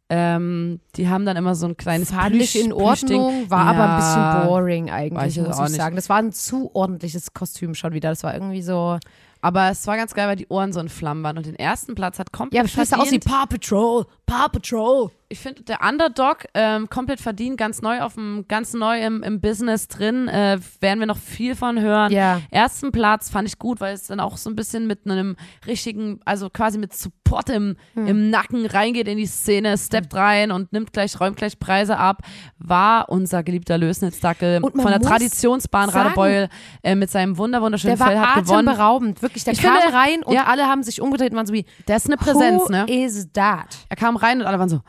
[0.08, 2.72] Ähm, die haben dann immer so ein kleines Fand ich Plüsch- in.
[2.74, 5.96] Ordnung, war aber ein bisschen Ja, boring eigentlich, ich muss ich sagen.
[5.96, 8.10] Das war ein zu ordentliches Kostüm schon wieder.
[8.10, 9.00] Das war irgendwie so.
[9.42, 11.38] Aber es war ganz geil, weil die Ohren so in Flammen waren.
[11.38, 13.26] Und den ersten Platz hat komplett Ja, aber das aus wie verdient.
[13.26, 14.06] Paw Patrol.
[14.28, 15.10] Paw Patrol.
[15.28, 19.42] Ich finde, der Underdog ähm, komplett verdient, ganz neu auf dem, ganz neu im, im
[19.42, 20.28] Business drin.
[20.28, 22.12] Äh, werden wir noch viel von hören.
[22.12, 22.42] Ja.
[22.52, 25.36] Ersten Platz fand ich gut, weil es dann auch so ein bisschen mit einem
[25.66, 28.06] richtigen, also quasi mit Support im, Hm.
[28.08, 32.22] im Nacken reingeht in die Szene, steppt rein und nimmt gleich, räumt gleich Preise ab,
[32.60, 36.50] war unser geliebter Lösnitzdackel von der Traditionsbahn sagen, Radebeul
[36.84, 38.68] äh, mit seinem wunder wunderschönen Der war Fell hat gewonnen.
[38.68, 39.22] atemberaubend.
[39.24, 40.46] Wirklich, der Ich kam finde, rein und ja.
[40.46, 42.86] alle haben sich umgedreht und waren so wie, Der ist eine Präsenz, Who ne?
[42.88, 43.76] is that?
[43.90, 44.82] Er kam rein und alle waren so,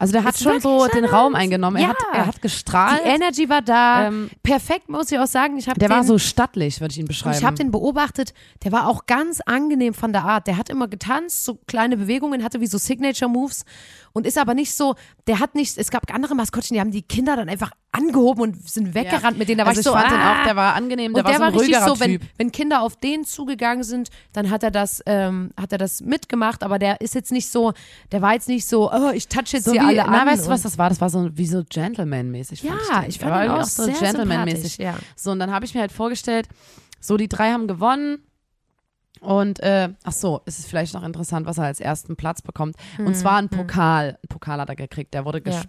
[0.00, 1.76] also der hat schon so den Raum eingenommen.
[1.76, 1.88] Er, Ja.
[1.90, 3.02] hat, er hat gestrahlt.
[3.04, 4.06] Die Energy war da.
[4.06, 5.58] Ähm, Perfekt, muss ich auch sagen.
[5.58, 7.36] Ich der den, war so stattlich, würde ich ihn beschreiben.
[7.36, 8.32] Ich habe den beobachtet,
[8.64, 10.46] der war auch ganz angenehm von der Art.
[10.46, 13.66] Der hat immer getanzt, so kleine Bewegungen, hatte wie so Signature Moves
[14.14, 14.94] und ist aber nicht so,
[15.26, 18.68] der hat nicht, es gab andere Maskottchen, die haben die Kinder dann einfach angehoben und
[18.68, 19.58] sind weggerannt mit denen.
[19.58, 20.32] Da war also ich so, fand ah.
[20.40, 22.22] auch, der war angenehm, der und der war so ein richtig so, wenn, Typ.
[22.36, 26.62] wenn Kinder auf den zugegangen sind, dann hat er das, ähm, hat er das mitgemacht,
[26.62, 27.72] aber der ist jetzt nicht so,
[28.12, 30.28] der war jetzt nicht so, oh, ich touch jetzt So hier wie, alle na, an.
[30.28, 30.88] weißt du, was das war?
[30.88, 32.62] Das war so wie so Gentleman-mäßig.
[32.62, 33.28] Ja, fand ich den.
[33.28, 34.78] fand ihn auch irgendwie so Gentleman-mäßig.
[34.78, 34.94] ja.
[35.16, 36.48] So, und dann habe ich mir halt vorgestellt,
[37.00, 38.18] so die drei haben gewonnen.
[39.20, 42.76] Und äh, ach so, ist es vielleicht noch interessant, was er als ersten Platz bekommt.
[42.96, 44.18] Hm, Und zwar ein Pokal.
[44.22, 45.12] Ein Pokal hat er gekriegt.
[45.12, 45.62] Der wurde Ja.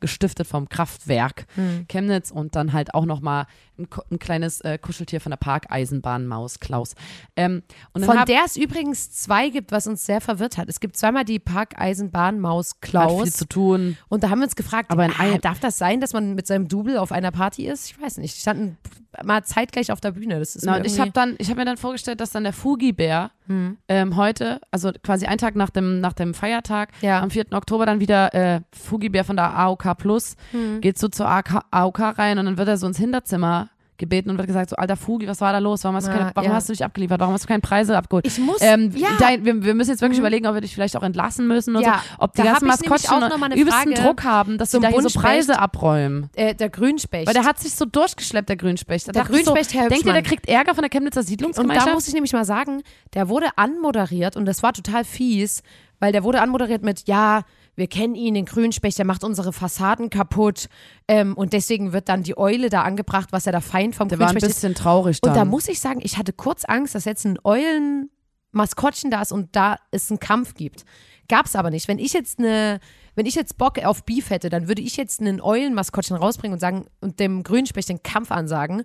[0.00, 1.86] Gestiftet vom Kraftwerk Hm.
[1.88, 3.46] Chemnitz und dann halt auch noch mal
[3.78, 6.94] ein, ein kleines äh, Kuscheltier von der Parkeisenbahnmaus Klaus.
[7.36, 7.62] Ähm,
[7.94, 10.68] Von der es übrigens zwei gibt, was uns sehr verwirrt hat.
[10.68, 13.32] Es gibt zweimal die Parkeisenbahnmaus hat viel Klaus.
[13.32, 13.96] zu tun.
[14.08, 16.46] Und da haben wir uns gefragt, Aber in ah, darf das sein, dass man mit
[16.46, 17.90] seinem Double auf einer Party ist?
[17.90, 18.36] Ich weiß nicht.
[18.36, 18.78] Standen
[19.24, 20.38] mal zeitgleich auf der Bühne.
[20.38, 22.52] Das ist Na, und ich habe dann, ich habe mir dann vorgestellt, dass dann der
[22.52, 23.78] Fugi-Bär Hm.
[23.88, 27.20] ähm, heute, also quasi einen Tag nach dem, nach dem Feiertag, Ja.
[27.20, 27.46] am 4.
[27.52, 30.80] Oktober dann wieder äh, Fugi-Bär von der AOK Plus, Hm.
[30.80, 34.38] geht so zur AOK, AOK rein und dann wird er so ins Hinterzimmer gebeten und
[34.38, 35.84] wird gesagt, so alter Fugi, was war da los?
[35.84, 36.56] Warum hast du, Ah, keine, warum ja.
[36.56, 37.20] hast du dich abgeliefert?
[37.20, 38.26] Warum hast du keine Preise abgeholt?
[38.26, 39.08] Ich muss, Ähm, ja.
[39.18, 40.22] dein, wir, wir müssen jetzt wirklich Mhm.
[40.24, 42.22] überlegen, ob wir dich vielleicht auch entlassen müssen und Ja, so.
[42.24, 43.22] Ob die da ganzen Maskottchen
[43.56, 45.18] übelsten Druck haben, dass sie da hier so.
[45.20, 46.30] Preise abräumen.
[46.36, 47.26] äh, der Grünspecht.
[47.26, 49.08] Weil der hat sich so durchgeschleppt, der Grünspecht.
[49.08, 51.88] Da Der Grünspecht, so, Herr Denkt ihr, der kriegt Ärger von der Chemnitzer Und Siedlungsgemeinschaft?
[51.88, 52.82] da muss ich nämlich mal sagen,
[53.14, 55.62] der wurde anmoderiert und das war total fies,
[56.00, 57.42] weil der wurde anmoderiert mit, ja,
[57.78, 60.68] wir kennen ihn, den Grünspecht, der macht unsere Fassaden kaputt
[61.06, 64.18] ähm, und deswegen wird dann die Eule da angebracht, was ja der Feind vom der
[64.18, 64.56] war ein Grünspecht ist.
[64.56, 65.30] bisschen traurig dann.
[65.30, 69.30] Und da muss ich sagen, ich hatte kurz Angst, dass jetzt ein Eulen-Maskottchen da ist
[69.30, 70.84] und da es einen Kampf gibt.
[71.28, 71.88] Gab's aber nicht.
[71.88, 72.80] Wenn ich jetzt eine,
[73.14, 76.60] wenn ich jetzt Bock auf Beef hätte, dann würde ich jetzt einen Eulen-Maskottchen rausbringen und
[76.60, 78.82] sagen und dem Grünspecht den Kampf ansagen.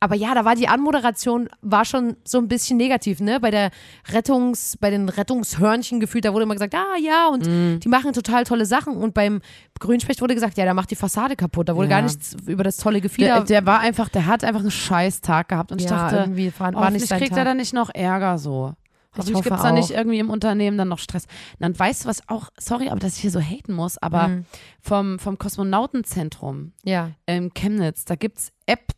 [0.00, 3.38] Aber ja, da war die Anmoderation war schon so ein bisschen negativ, ne?
[3.40, 3.70] Bei der
[4.10, 7.80] Rettungs, bei den Rettungshörnchen gefühlt, da wurde immer gesagt, ah ja, und Mhm.
[7.80, 8.96] die machen total tolle Sachen.
[8.96, 9.40] Und beim
[9.78, 11.68] Grünspecht wurde gesagt, ja, der macht die Fassade kaputt.
[11.68, 11.96] Da wurde Ja.
[11.98, 13.36] gar nichts über das tolle Gefieder.
[13.36, 16.16] der, der war einfach, der hat einfach einen scheiß Tag gehabt und ich ja, dachte,
[16.16, 17.38] irgendwie war, war nicht kriegt Tag.
[17.38, 18.74] er dann nicht noch Ärger so.
[19.18, 19.96] Hoffentlich hoffe gibt es da nicht auch.
[19.98, 21.24] irgendwie im Unternehmen dann noch Stress.
[21.24, 24.28] Und dann weißt du was auch, sorry, aber dass ich hier so haten muss, aber
[24.28, 24.44] Mhm.
[24.80, 27.10] vom, vom Kosmonautenzentrum Ja.
[27.26, 28.92] in Chemnitz, da gibt's Ep,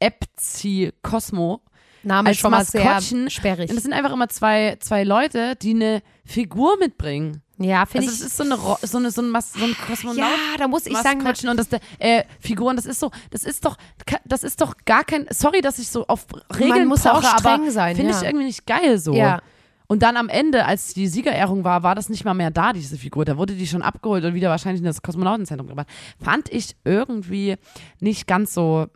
[0.00, 1.62] Epzi Cosmo.
[2.02, 3.30] Name Als schon mal sehr Maskottchen.
[3.30, 3.68] sperrig.
[3.68, 7.42] Und das sind einfach immer zwei, zwei Leute, die eine Figur mitbringen.
[7.58, 8.20] Ja, finde Also ich.
[8.20, 10.18] es ist so eine, so eine, so ein, Mas so ein Kosmonaut.
[10.18, 13.64] ja, da muss ich sagen, Maskottchen und das äh, Figuren, das ist so, das ist
[13.64, 13.76] doch,
[14.24, 16.26] das ist doch gar kein, sorry, dass ich so auf
[16.56, 18.18] Regeln muss auch poche, aber streng sein, finde ja.
[18.20, 19.14] ich irgendwie nicht geil so.
[19.14, 19.40] Ja.
[19.88, 22.96] Und dann am Ende, als die Siegerehrung war, war das nicht mal mehr da, diese
[22.96, 23.24] Figur.
[23.24, 25.88] Da wurde die schon abgeholt und wieder wahrscheinlich in das Kosmonautenzentrum gebracht.
[26.22, 27.56] Fand ich irgendwie
[28.00, 28.86] nicht ganz so,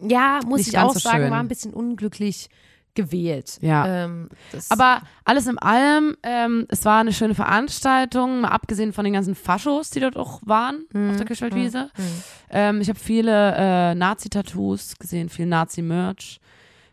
[0.00, 1.30] ja, muss ich auch so sagen, schön.
[1.30, 2.48] war ein bisschen unglücklich
[2.94, 3.56] gewählt.
[3.62, 4.04] Ja.
[4.04, 4.28] Ähm,
[4.68, 9.34] Aber alles in allem, ähm, es war eine schöne Veranstaltung, mal abgesehen von den ganzen
[9.34, 11.10] Faschos, die dort auch waren Mhm.
[11.10, 11.90] auf der Kirchwaldwiese.
[12.50, 16.38] Ähm, ich habe viele äh, Nazi-Tattoos gesehen, viel Nazi-Merch,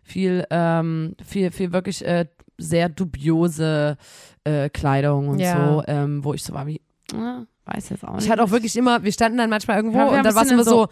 [0.01, 2.27] viel, ähm, viel, viel wirklich äh,
[2.59, 3.97] sehr dubiose
[4.43, 5.53] äh, Kleidung und Ja.
[5.77, 6.81] so, ähm, wo ich so war wie,
[7.13, 8.25] äh, weiß jetzt auch nicht.
[8.25, 10.51] ich hatte auch wirklich immer, wir standen dann manchmal irgendwo Ja, und dann war es
[10.51, 10.87] immer so, so-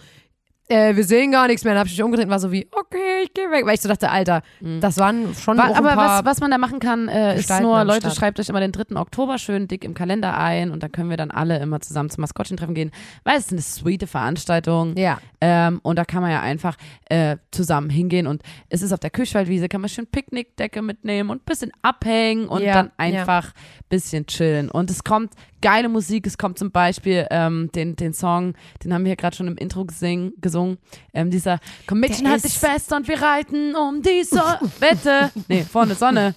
[0.69, 1.73] äh, wir sehen gar nichts mehr.
[1.73, 3.65] Dann habe ich mich umgedreht und war so wie, okay, ich gehe weg.
[3.65, 4.41] Weil ich so dachte, Alter,
[4.81, 5.61] das waren schon Mhm.
[5.61, 8.15] Wa- auch ein aber was, was man da machen kann, äh, ist nur, Leute, Start.
[8.15, 8.95] schreibt euch immer den 3.
[8.99, 12.21] Oktober schön dick im Kalender ein und dann können wir dann alle immer zusammen zum
[12.21, 12.91] Maskottchentreffen gehen,
[13.23, 14.95] weil es ist eine sweete Veranstaltung.
[14.97, 16.77] Ja, Ähm, und da kann man ja einfach
[17.09, 21.43] äh, zusammen hingehen und es ist auf der Küchwaldwiese, kann man schön Picknickdecke mitnehmen und
[21.43, 22.91] ein bisschen abhängen und Ja, dann ja.
[22.97, 24.69] einfach ein bisschen chillen.
[24.71, 29.03] Und es kommt geile Musik, es kommt zum Beispiel ähm, den, den Song, den haben
[29.03, 30.77] wir hier gerade schon im Intro gesing, gesungen,
[31.13, 34.39] ähm, dieser Komm Mädchen, halt dich fest und wir reiten um die so
[34.79, 35.31] Wette.
[35.47, 36.35] Nee, vorne Sonne.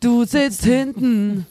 [0.00, 1.46] Du sitzt hinten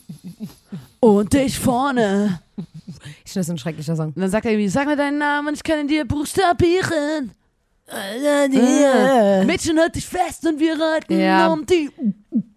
[0.99, 2.41] und ich vorne.
[2.57, 4.07] ich finde das ein schrecklicher Song.
[4.07, 7.31] Und dann sagt er irgendwie, sag mir deinen Namen und ich kann ihn dir buchstabieren.
[9.45, 11.47] Mädchen halt dich fest und wir reiten Ja.
[11.47, 11.89] um die.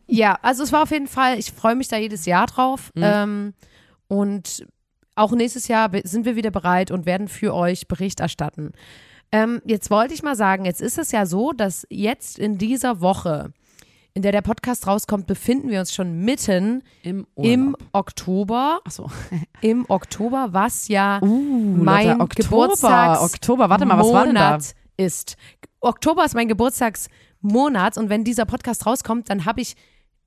[0.07, 2.91] Ja, also es war auf jeden Fall, ich freue mich da jedes Jahr drauf.
[2.95, 3.03] Mhm.
[3.05, 3.55] Ähm,
[4.09, 4.67] und
[5.15, 8.73] auch nächstes Jahr sind wir wieder bereit und werden für euch Bericht erstatten.
[9.33, 13.01] Ähm, jetzt wollte ich mal sagen, jetzt ist es ja so, dass jetzt in dieser
[13.01, 13.53] Woche,
[14.15, 18.81] in der der Podcast rauskommt, befinden wir uns schon mitten Im im Oktober.
[18.85, 19.11] Achso.
[19.61, 22.49] Im Oktober, was ja Uh, mein Lotta, Oktober.
[22.49, 24.51] Geburtstags Oktober, warte mal, was war denn da?
[24.53, 25.37] Monat ist.
[25.81, 29.75] Oktober ist mein Geburtstagsmonat und wenn dieser Podcast rauskommt, dann habe ich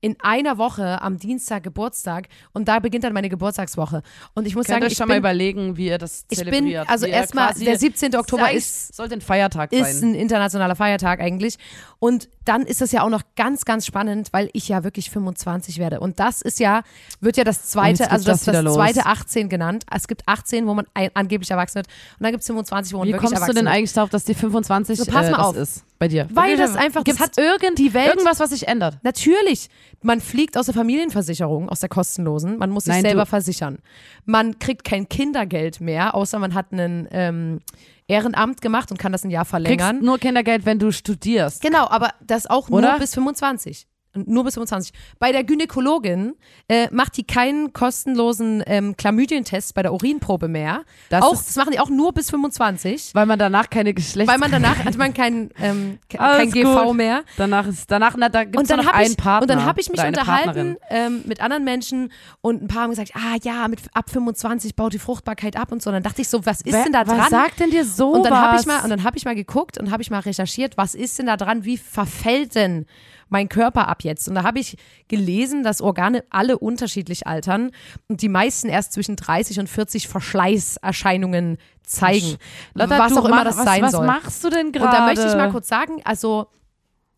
[0.02, 4.02] in einer Woche am Dienstag Geburtstag und da beginnt dann meine Geburtstagswoche.
[4.34, 6.40] Und ich muss Könnt sagen, euch ich schon mal bin, überlegen, wie ihr das ich
[6.40, 6.90] bin, zelebriert.
[6.90, 8.16] also wie erstmal, der 17.
[8.16, 10.12] Oktober Sei- ist sollte ein Feiertag ist sein.
[10.12, 11.58] ein internationaler Feiertag eigentlich.
[12.00, 15.78] Und dann ist es ja auch noch ganz, ganz spannend, weil ich ja wirklich 25
[15.78, 16.00] werde.
[16.00, 16.82] Und das ist ja,
[17.20, 19.86] wird ja das zweite, also das, das das zweite 18 genannt.
[19.94, 21.88] Es gibt 18, wo man ein, angeblich erwachsen wird.
[21.88, 23.76] Und dann gibt es 25, wo man Wie wirklich kommst du erwachsen denn wird.
[23.76, 25.56] eigentlich darauf, dass die 25 So, pass äh, mal das auf.
[25.58, 26.28] ist bei dir?
[26.34, 28.98] Weil das einfach- das hat irgend, die Welt- irgendwas, was sich ändert?
[29.04, 29.70] Natürlich.
[30.02, 32.58] Man fliegt aus der Familienversicherung, aus der kostenlosen.
[32.58, 33.78] Man muss sich Nein, selber du- versichern.
[34.26, 37.60] Man kriegt kein Kindergeld mehr, außer man hat ein ähm,
[38.08, 40.00] Ehrenamt gemacht und kann das ein Jahr Kriegst verlängern.
[40.04, 41.62] nur Kindergeld, wenn du studierst.
[41.62, 42.90] Genau, aber das auch Oder?
[42.92, 43.86] nur bis 25.
[44.14, 44.94] Nur bis 25.
[45.20, 46.34] Bei der Gynäkologin
[46.68, 50.84] äh, macht die keinen kostenlosen ähm, Chlamydientest bei der Urinprobe mehr.
[51.10, 53.12] Das auch, das machen die auch nur bis 25.
[53.14, 54.32] Weil man danach keine Geschlechts...
[54.32, 56.96] Weil man danach hat man kein, ähm, kein GV gut.
[56.98, 57.24] mehr.
[57.38, 59.42] Danach ist, danach, na, da gibt's Und dann noch habe einen ich, Partner.
[59.42, 63.12] und dann hab ich mich unterhalten ähm, mit anderen Menschen und ein paar haben gesagt,
[63.16, 65.90] ah ja, mit ab 25 baut die Fruchtbarkeit ab und so.
[65.90, 67.18] Und dann dachte ich so, was ist Wer- denn da dran?
[67.18, 68.18] Was sagt denn dir sowas?
[68.18, 70.20] Und dann habe ich mal und dann habe ich mal geguckt und habe ich mal
[70.20, 72.86] recherchiert, was ist denn da dran, wie verfällt denn
[73.32, 74.28] mein Körper ab jetzt?
[74.28, 77.72] Und da habe ich gelesen, dass Organe alle unterschiedlich altern
[78.08, 82.38] und die meisten erst zwischen 30 und 40 Verschleißerscheinungen zeigen.
[82.74, 84.06] Lotta, was auch immer das was, sein was soll.
[84.06, 84.86] machst du denn gerade?
[84.86, 86.48] Und da möchte ich mal kurz sagen, also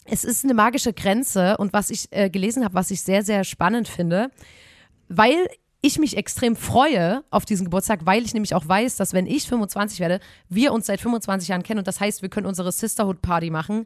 [0.06, 3.44] es ist eine magische Grenze und was ich äh, gelesen habe, was ich sehr, sehr
[3.44, 4.30] spannend finde,
[5.08, 5.48] weil
[5.86, 9.48] ich mich extrem freue auf diesen Geburtstag, weil ich nämlich auch weiß, dass wenn ich
[9.50, 13.22] 25 werde, wir uns seit 25 Jahren kennen und das heißt, wir können unsere Sisterhood
[13.22, 13.86] Party machen.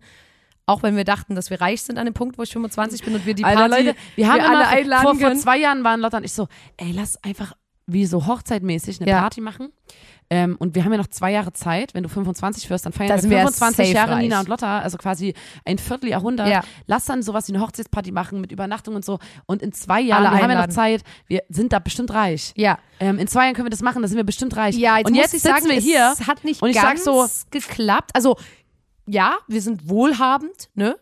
[0.67, 3.15] Auch wenn wir dachten, dass wir reich sind an dem Punkt, wo ich 25 bin
[3.15, 5.83] und wir die Party Alter, Leute, wir haben wir alle einladen vor, vor zwei Jahren
[5.83, 7.53] waren Lotta und ich so, ey, lass einfach
[7.87, 9.21] wie so hochzeitmäßig eine Ja.
[9.21, 9.71] Party machen.
[10.29, 11.93] Ähm, und wir haben ja noch zwei Jahre Zeit.
[11.93, 14.23] Wenn du 25 wirst, dann feiern Da wir sind wir 25 safe Jahre reich.
[14.23, 16.49] Nina und Lotta, also quasi ein Vierteljahrhundert.
[16.49, 16.63] Ja.
[16.85, 19.19] Lass dann sowas wie eine Hochzeitsparty machen mit Übernachtung und so.
[19.45, 20.73] Und in zwei Jahren, Alle wir haben ja noch.
[20.73, 22.51] Zeit, wir sind da bestimmt reich.
[22.57, 22.77] Ja.
[22.99, 24.75] Ähm, in zwei Jahren können wir das machen, da sind wir bestimmt reich.
[24.75, 27.05] Ja, jetzt und jetzt ich sitzen sagen, wir hier es hat nicht und ich ganz
[27.05, 28.11] sag so, geklappt.
[28.13, 28.35] Also
[29.07, 30.97] ja, wir sind wohlhabend, ne?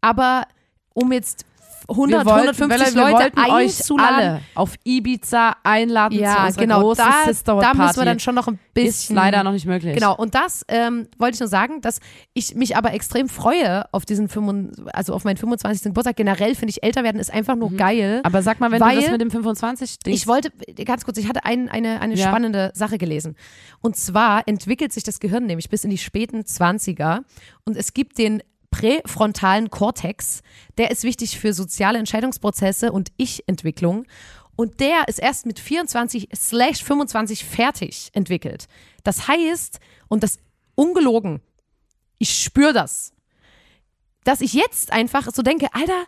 [0.00, 0.46] Aber
[0.94, 1.44] um jetzt
[1.90, 6.46] 100, wir wollten, 150 wir Leute wollten euch einzuladen, alle auf Ibiza einladen zu ja,
[6.46, 7.78] unserer genau, großen da, Sisterhood da Party.
[7.82, 9.94] müssen wir dann schon noch ein bisschen Ist leider noch nicht möglich.
[9.94, 12.00] Genau, und das ähm, wollte ich nur sagen, dass
[12.34, 15.84] ich mich aber extrem freue auf diesen 25, also auf meinen 25.
[15.84, 16.16] Geburtstag.
[16.16, 18.18] Generell finde ich, älter werden ist einfach nur geil.
[18.18, 18.24] Mhm.
[18.24, 20.50] Aber sag mal, wenn du das mit dem 25 Ding Ich wollte,
[20.84, 22.28] ganz kurz, ich hatte ein, eine, eine Ja.
[22.28, 23.34] spannende Sache gelesen.
[23.80, 27.20] Und zwar entwickelt sich das Gehirn nämlich bis in die späten 20er
[27.64, 30.42] und es gibt den präfrontalen Kortex,
[30.76, 34.06] der ist wichtig für soziale Entscheidungsprozesse und Ich-Entwicklung.
[34.56, 38.66] Und der ist erst mit 24 slash 25 fertig entwickelt.
[39.04, 39.78] Das heißt,
[40.08, 40.38] und das
[40.74, 41.40] ungelogen,
[42.18, 43.12] ich spüre das,
[44.24, 46.04] dass ich jetzt einfach so denke, Alter,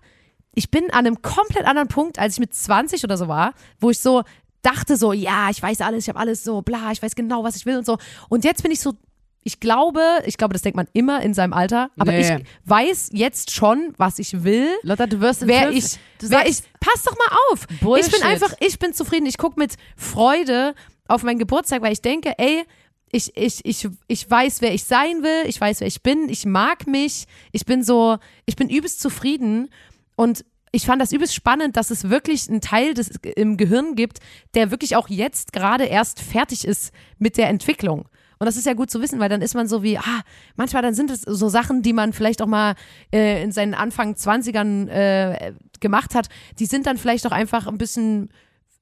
[0.55, 3.91] ich bin an einem komplett anderen Punkt, als ich mit 20 oder so war, wo
[3.91, 4.25] ich so
[4.63, 7.57] dachte so, ja, ich weiß alles, ich habe alles so, bla, ich weiß genau, was
[7.57, 7.99] ich will und so.
[8.29, 8.95] Und jetzt bin ich so,
[9.43, 12.21] ich glaube, ich glaube, das denkt man immer in seinem Alter, aber Nee.
[12.21, 14.69] ich weiß jetzt schon, was ich will.
[14.83, 17.67] Lotta, du wirst Wer ich, wer ich, pass doch mal auf.
[17.81, 18.07] Bullshit.
[18.07, 19.27] Ich bin einfach, ich bin zufrieden.
[19.27, 20.75] Ich gucke mit Freude
[21.09, 22.65] auf meinen Geburtstag, weil ich denke, ey,
[23.13, 26.45] ich, ich, ich, ich weiß, wer ich sein will, ich weiß, wer ich bin, ich
[26.47, 29.69] mag mich, ich bin so, ich bin übelst zufrieden
[30.17, 34.19] und ich fand das übelst spannend, dass es wirklich einen Teil des im Gehirn gibt,
[34.55, 38.07] der wirklich auch jetzt gerade erst fertig ist mit der Entwicklung.
[38.41, 40.23] Und das ist ja gut zu wissen, weil dann ist man so wie, ah,
[40.57, 42.75] manchmal dann sind es so Sachen, die man vielleicht auch mal
[43.13, 47.77] äh, in seinen Anfang 20ern äh, gemacht hat, die sind dann vielleicht auch einfach ein
[47.77, 48.31] bisschen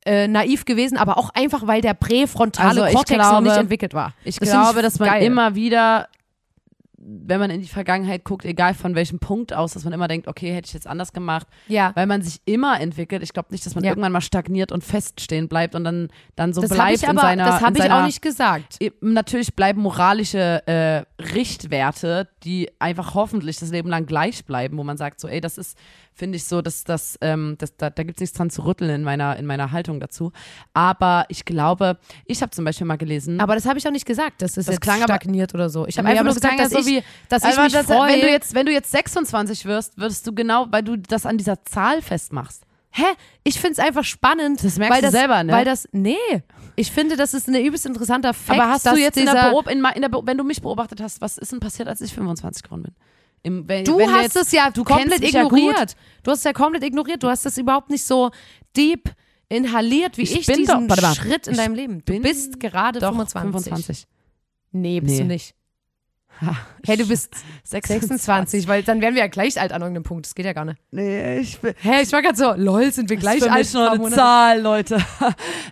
[0.07, 3.95] äh, naiv gewesen, aber auch einfach, weil der präfrontale Also Kortex noch glaube- nicht entwickelt
[3.95, 4.15] war.
[4.23, 5.25] Ich Das glaube, dass man geil.
[5.25, 6.07] immer wieder,
[7.11, 10.29] wenn man in die Vergangenheit guckt, egal von welchem Punkt aus, dass man immer denkt,
[10.29, 11.93] okay, hätte ich jetzt anders gemacht, Ja.
[11.95, 13.23] weil man sich immer entwickelt.
[13.23, 13.91] Ich glaube nicht, dass man Ja.
[13.93, 17.19] irgendwann mal stagniert und feststehen bleibt und dann, dann so Das bleibt ich aber, in
[17.19, 17.45] seiner.
[17.47, 18.79] das habe ich seiner, auch nicht gesagt.
[19.01, 24.97] Natürlich bleiben moralische äh, Richtwerte, die einfach hoffentlich das Leben lang gleich bleiben, wo man
[24.97, 25.79] sagt, so, ey, das ist,
[26.13, 28.91] finde ich so, dass das, ähm, das, da, da gibt es nichts dran zu rütteln
[28.91, 30.33] in meiner, in meiner Haltung dazu.
[30.75, 34.07] Aber ich glaube, ich habe zum Beispiel mal gelesen, Aber das habe ich auch nicht
[34.07, 35.87] gesagt, dass es Das jetzt klang aber- stagniert oder so.
[35.87, 36.98] Ich habe einfach aber nur gesagt, ja dass so ich,
[37.29, 38.13] dass ich mich das, freue.
[38.13, 41.39] wenn du jetzt, wenn du jetzt 26 wirst, wirst du genau, weil du das an
[41.39, 42.65] dieser Zahl festmachst.
[42.91, 43.05] Hä?
[43.45, 44.65] Ich finde es einfach spannend.
[44.65, 45.53] Das merkst weil du das, selber, ne?
[45.53, 46.17] Weil das, nee.
[46.77, 48.59] Ich finde, das ist ein übelst interessanter Fakt.
[48.59, 51.01] Aber hast du jetzt in der, Beob in, in der Be wenn du mich beobachtet
[51.01, 52.95] hast, was ist denn passiert, als ich 25 geworden bin?
[53.43, 55.95] Im, wenn, Du wenn hast es ja du komplett mich ja ignoriert.
[56.23, 57.23] du hast es ja komplett ignoriert.
[57.23, 58.31] Du hast es überhaupt nicht so
[58.77, 59.11] deep
[59.49, 61.15] inhaliert, wie ich, Ich bin diesen doch- mal.
[61.15, 62.05] Schritt in deinem Leben.
[62.05, 63.53] Du bist gerade Doch, 25.
[63.65, 64.07] 25.
[64.73, 65.19] Nee, bist Nee.
[65.21, 65.55] du nicht.
[66.87, 68.09] Hey, du bist 26.
[68.09, 70.27] 26, weil dann wären wir ja gleich alt an irgendeinem Punkt.
[70.27, 70.81] Das geht ja gar nicht.
[70.91, 71.75] Nee, ich bin.
[71.81, 73.59] Hä, ich war gerade so, lol, sind wir gleich alt?
[73.59, 74.17] mich nur Paar eine Monate.
[74.17, 74.99] Zahl, Leute.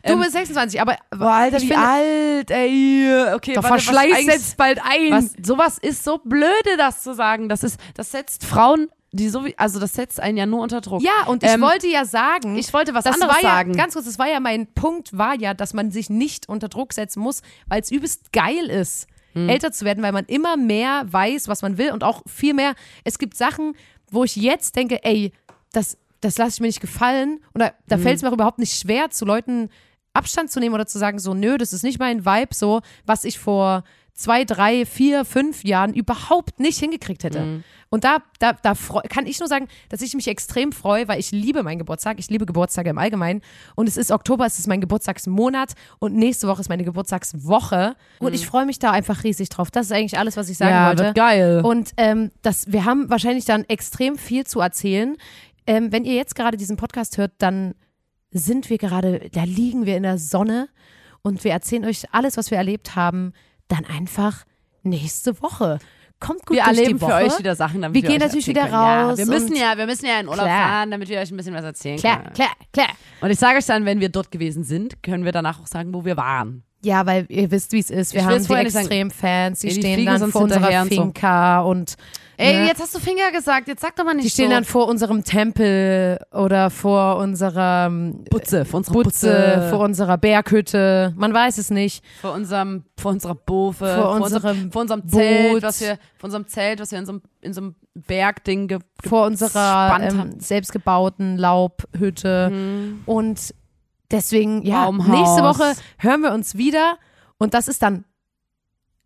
[0.07, 3.33] Du bist 26, aber Boah, Alter, ich wie alt, ey.
[3.35, 5.11] Okay, der warte, Verschleiß setzt bald ein.
[5.11, 7.49] Was, sowas ist so blöde, das zu sagen.
[7.49, 10.81] Das ist, das setzt Frauen, die so wie, also das setzt einen ja nur unter
[10.81, 11.03] Druck.
[11.03, 13.73] Ja, und ich Ähm, wollte ja sagen, ich wollte was das anderes war ja, sagen.
[13.73, 16.93] Ganz kurz, das war ja mein Punkt, war ja, dass man sich nicht unter Druck
[16.93, 19.51] setzen muss, weil es übelst geil ist, Hm.
[19.51, 22.75] älter zu werden, weil man immer mehr weiß, was man will und auch viel mehr.
[23.05, 23.75] Es gibt Sachen,
[24.11, 25.31] wo ich jetzt denke, ey,
[25.73, 27.41] das, das lasse ich mir nicht gefallen.
[27.55, 27.73] Oder Hm.
[27.89, 29.69] da fällt es mir auch überhaupt nicht schwer, zu Leuten
[30.15, 33.25] Abstand zu nehmen oder zu sagen, so, nö, das ist nicht mein Vibe, so, was
[33.25, 33.85] ich vor
[34.17, 37.41] zwei, drei, vier, fünf Jahren überhaupt nicht hingekriegt hätte.
[37.41, 37.65] Mhm.
[37.91, 38.73] Und da, da, da
[39.09, 42.19] kann ich nur sagen, dass ich mich extrem freue, weil ich liebe meinen Geburtstag.
[42.19, 43.43] Ich liebe Geburtstage im Allgemeinen.
[43.77, 47.95] Und es ist Oktober, es ist mein Geburtstagsmonat und nächste Woche ist meine Geburtstagswoche.
[48.19, 49.71] Und ich freue mich da einfach riesig drauf.
[49.71, 50.77] Das ist eigentlich alles, was ich sagen Mhm.
[50.77, 51.05] ja, wollte.
[51.05, 51.61] wird geil.
[51.65, 55.17] Und ähm, das, wir haben wahrscheinlich dann extrem viel zu erzählen.
[55.67, 57.75] Ähm, wenn ihr jetzt gerade diesen Podcast hört, dann
[58.31, 60.69] sind wir gerade, da liegen wir in der Sonne
[61.23, 63.33] und wir erzählen euch alles, was wir erlebt haben,
[63.69, 64.45] dann einfach
[64.83, 65.79] nächste Woche.
[66.19, 67.25] Kommt gut wir durch erleben die für Woche.
[67.27, 68.75] euch wieder Sachen, damit Wir wir gehen natürlich wieder können.
[68.75, 70.69] raus Ja, wir müssen ja, wir müssen ja in Urlaub Klar.
[70.69, 72.33] fahren, damit wir euch ein bisschen was erzählen Klar, können.
[72.33, 72.89] klar, klar.
[73.21, 75.93] Und ich sage euch dann, wenn wir dort gewesen sind, können wir danach auch sagen,
[75.93, 76.63] wo wir waren.
[76.83, 78.13] Ja, weil ihr wisst, wie es ist.
[78.13, 78.67] Wir Ich haben die sagen.
[78.67, 81.03] Extremfans, die Ja, die stehen fliegen dann vor unserer und so.
[81.03, 81.97] Finca und
[82.39, 84.55] Ey, ne, jetzt hast du Finger gesagt, jetzt sag doch mal nicht die stehen so.
[84.57, 87.89] dann vor unserem Tempel oder vor unserer
[88.31, 91.15] Butze, vor unserer Butze, Butze, vor unserer Berghütte.
[91.17, 92.05] Man weiß es nicht.
[92.21, 95.63] vor unserem, vor unserer Bofe, Vor vor, unserem vor unserem Zelt, Boot.
[95.63, 98.81] was wir, vor unserem Zelt, was wir in so einem, in so einem Bergding ge,
[99.03, 102.53] vor unserer ähm, selbstgebauten Laubhütte.
[103.07, 103.55] Und
[104.11, 105.09] deswegen, ja, Baumhaus.
[105.09, 106.99] nächste Woche hören wir uns wieder.
[107.39, 108.05] Und das ist dann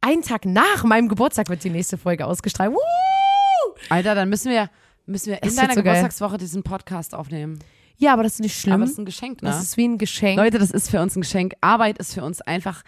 [0.00, 2.72] ein Tag nach meinem Geburtstag wird die nächste Folge ausgestrahlt.
[2.72, 2.78] Woo!
[3.88, 4.70] Alter, dann müssen wir,
[5.06, 5.94] müssen wir in deiner so geil.
[5.94, 7.58] Geburtstagswoche diesen Podcast aufnehmen.
[7.96, 8.74] Ja, aber das ist nicht schlimm.
[8.74, 9.50] Aber es ist ein Geschenk, ne?
[9.50, 10.38] das ist wie ein Geschenk.
[10.38, 11.54] Leute, das ist für uns ein Geschenk.
[11.60, 12.82] Arbeit ist für uns einfach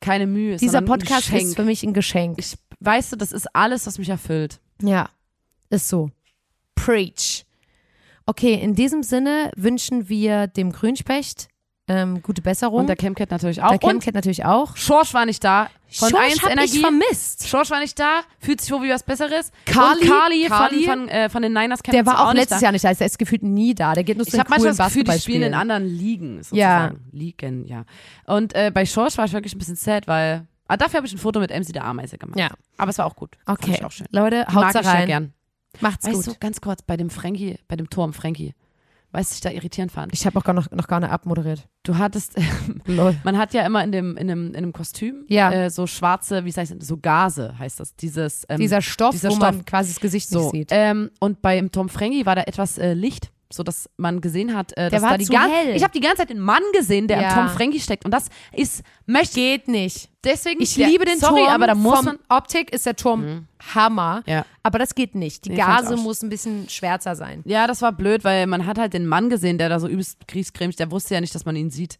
[0.00, 0.56] keine Mühe.
[0.56, 2.38] Dieser Podcast ist für mich ein Geschenk.
[2.38, 4.60] Ich, weißt du, das ist alles, was mich erfüllt.
[4.82, 5.08] Ja,
[5.70, 6.10] ist so.
[6.74, 7.46] Preach.
[8.26, 11.48] Okay, in diesem Sinne wünschen wir dem Grünspecht
[11.88, 12.80] ähm, gute Besserung.
[12.80, 13.70] Und der Chemcat natürlich auch.
[13.70, 14.76] der Chemcat natürlich auch.
[14.76, 15.68] Schorsch war nicht da.
[15.90, 16.76] Von Schorsch 1 hab Energie.
[16.76, 17.48] ich vermisst.
[17.48, 18.20] Schorsch war nicht da.
[18.40, 19.50] Fühlt sich wohl wie was Besseres.
[19.64, 22.58] Carly- Und Carly, Carly- von, von, äh, von den Niners Der war auch nicht letztes
[22.58, 22.64] da.
[22.64, 22.92] Jahr nicht da.
[22.92, 23.94] Der ist gefühlt nie da.
[23.94, 26.42] Der geht nur zu Ich den habe manchmal das Gefühl, die spielen in anderen Ligen.
[26.42, 26.58] Sozusagen.
[26.58, 27.18] Ja.
[27.18, 27.84] Ligen, ja.
[28.26, 30.46] Und äh, bei Schorsch war ich wirklich ein bisschen sad, weil.
[30.70, 32.38] Ah, dafür habe ich ein Foto mit MC der Ameise gemacht.
[32.38, 32.50] Ja.
[32.76, 33.38] Aber es war auch gut.
[33.46, 34.06] Okay, auch schön.
[34.10, 35.06] Leute, haut ich ja rein.
[35.06, 35.32] gern.
[35.80, 36.26] Macht's Weißt gut.
[36.26, 38.54] du, ganz kurz, bei dem Frankie, bei dem Turm Frankie,
[39.10, 40.12] was ich da irritierend fand?
[40.12, 41.66] Ich habe auch gar noch, noch gar nicht abmoderiert.
[41.82, 42.34] Du hattest,
[43.24, 45.50] man hat ja immer in dem, in dem, in dem Kostüm Ja.
[45.50, 47.96] äh, so schwarze, wie heißt das, so Gase heißt das.
[47.96, 49.66] Dieses, ähm, Dieser Stoff, dieser wo man Stoff.
[49.66, 50.40] quasi das Gesicht so.
[50.40, 50.68] nicht sieht.
[50.72, 54.76] Ähm, und beim Tom Frankie war da etwas äh, Licht, so dass man gesehen hat,
[54.76, 55.74] äh, dass da die zu gan- hell.
[55.74, 57.28] Ich habe die ganze Zeit den Mann gesehen, der Ja.
[57.30, 58.04] am Tom Frankie steckt.
[58.04, 60.10] Und das ist, möchte Geht nicht.
[60.22, 60.60] deswegen.
[60.62, 61.52] Ich liebe den sorry, Turm.
[61.54, 62.18] aber da muss man.
[62.28, 64.22] Optik ist der Turm Hammer.
[64.26, 64.44] Ja.
[64.62, 65.46] Aber das geht nicht.
[65.46, 67.42] Die Nee, Gase muss ein bisschen schwärzer sein.
[67.46, 70.28] Ja, das war blöd, weil man hat halt den Mann gesehen, der da so übelst
[70.28, 71.98] griesgrämig, der wusste ja nicht, dass man ihn sieht.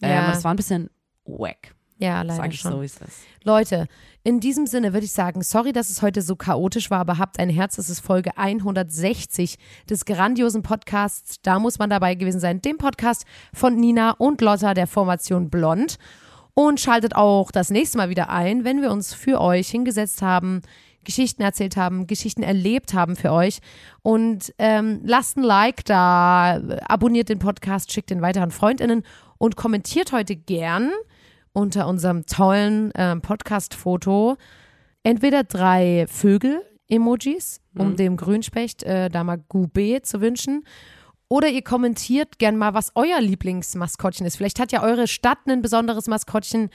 [0.00, 0.08] Ja.
[0.08, 0.90] Ähm, das war ein bisschen
[1.24, 1.74] wack.
[1.98, 2.72] Ja, leider Sag ich schon.
[2.72, 3.22] so, es ist.
[3.42, 3.88] Leute,
[4.22, 7.38] in diesem Sinne würde ich sagen, sorry, dass es heute so chaotisch war, aber habt
[7.38, 9.56] ein Herz, das ist Folge 160
[9.88, 11.36] des grandiosen Podcasts.
[11.42, 12.62] Da muss man dabei gewesen sein.
[12.62, 15.98] Dem Podcast von Nina und Lotta der Formation Blond.
[16.54, 20.62] Und schaltet auch das nächste Mal wieder ein, wenn wir uns für euch hingesetzt haben,
[21.04, 23.60] Geschichten erzählt haben, Geschichten erlebt haben für euch.
[24.02, 29.04] Und ähm, lasst ein Like da, abonniert den Podcast, schickt den weiter an FreundInnen
[29.38, 30.90] und kommentiert heute gern
[31.52, 34.36] unter unserem tollen ähm, Podcast-Foto
[35.02, 40.64] entweder drei Vögel-Emojis, um dem Grünspecht äh, da mal Gube zu wünschen.
[41.28, 44.36] Oder ihr kommentiert gern mal, was euer Lieblingsmaskottchen ist.
[44.36, 46.70] Vielleicht hat ja eure Stadt ein besonderes Maskottchen,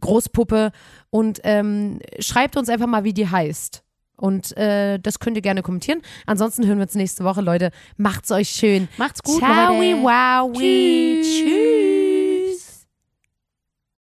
[0.00, 0.70] Großpuppe.
[1.10, 3.82] Und ähm, schreibt uns einfach mal, wie die heißt.
[4.16, 6.02] Und äh, das könnt ihr gerne kommentieren.
[6.26, 7.70] Ansonsten hören wir uns nächste Woche, Leute.
[7.96, 8.88] Macht's euch schön.
[8.98, 10.02] Macht's gut, Ciao, Leute.
[10.02, 11.26] wow, Tschüss.
[11.28, 11.87] Tschüss.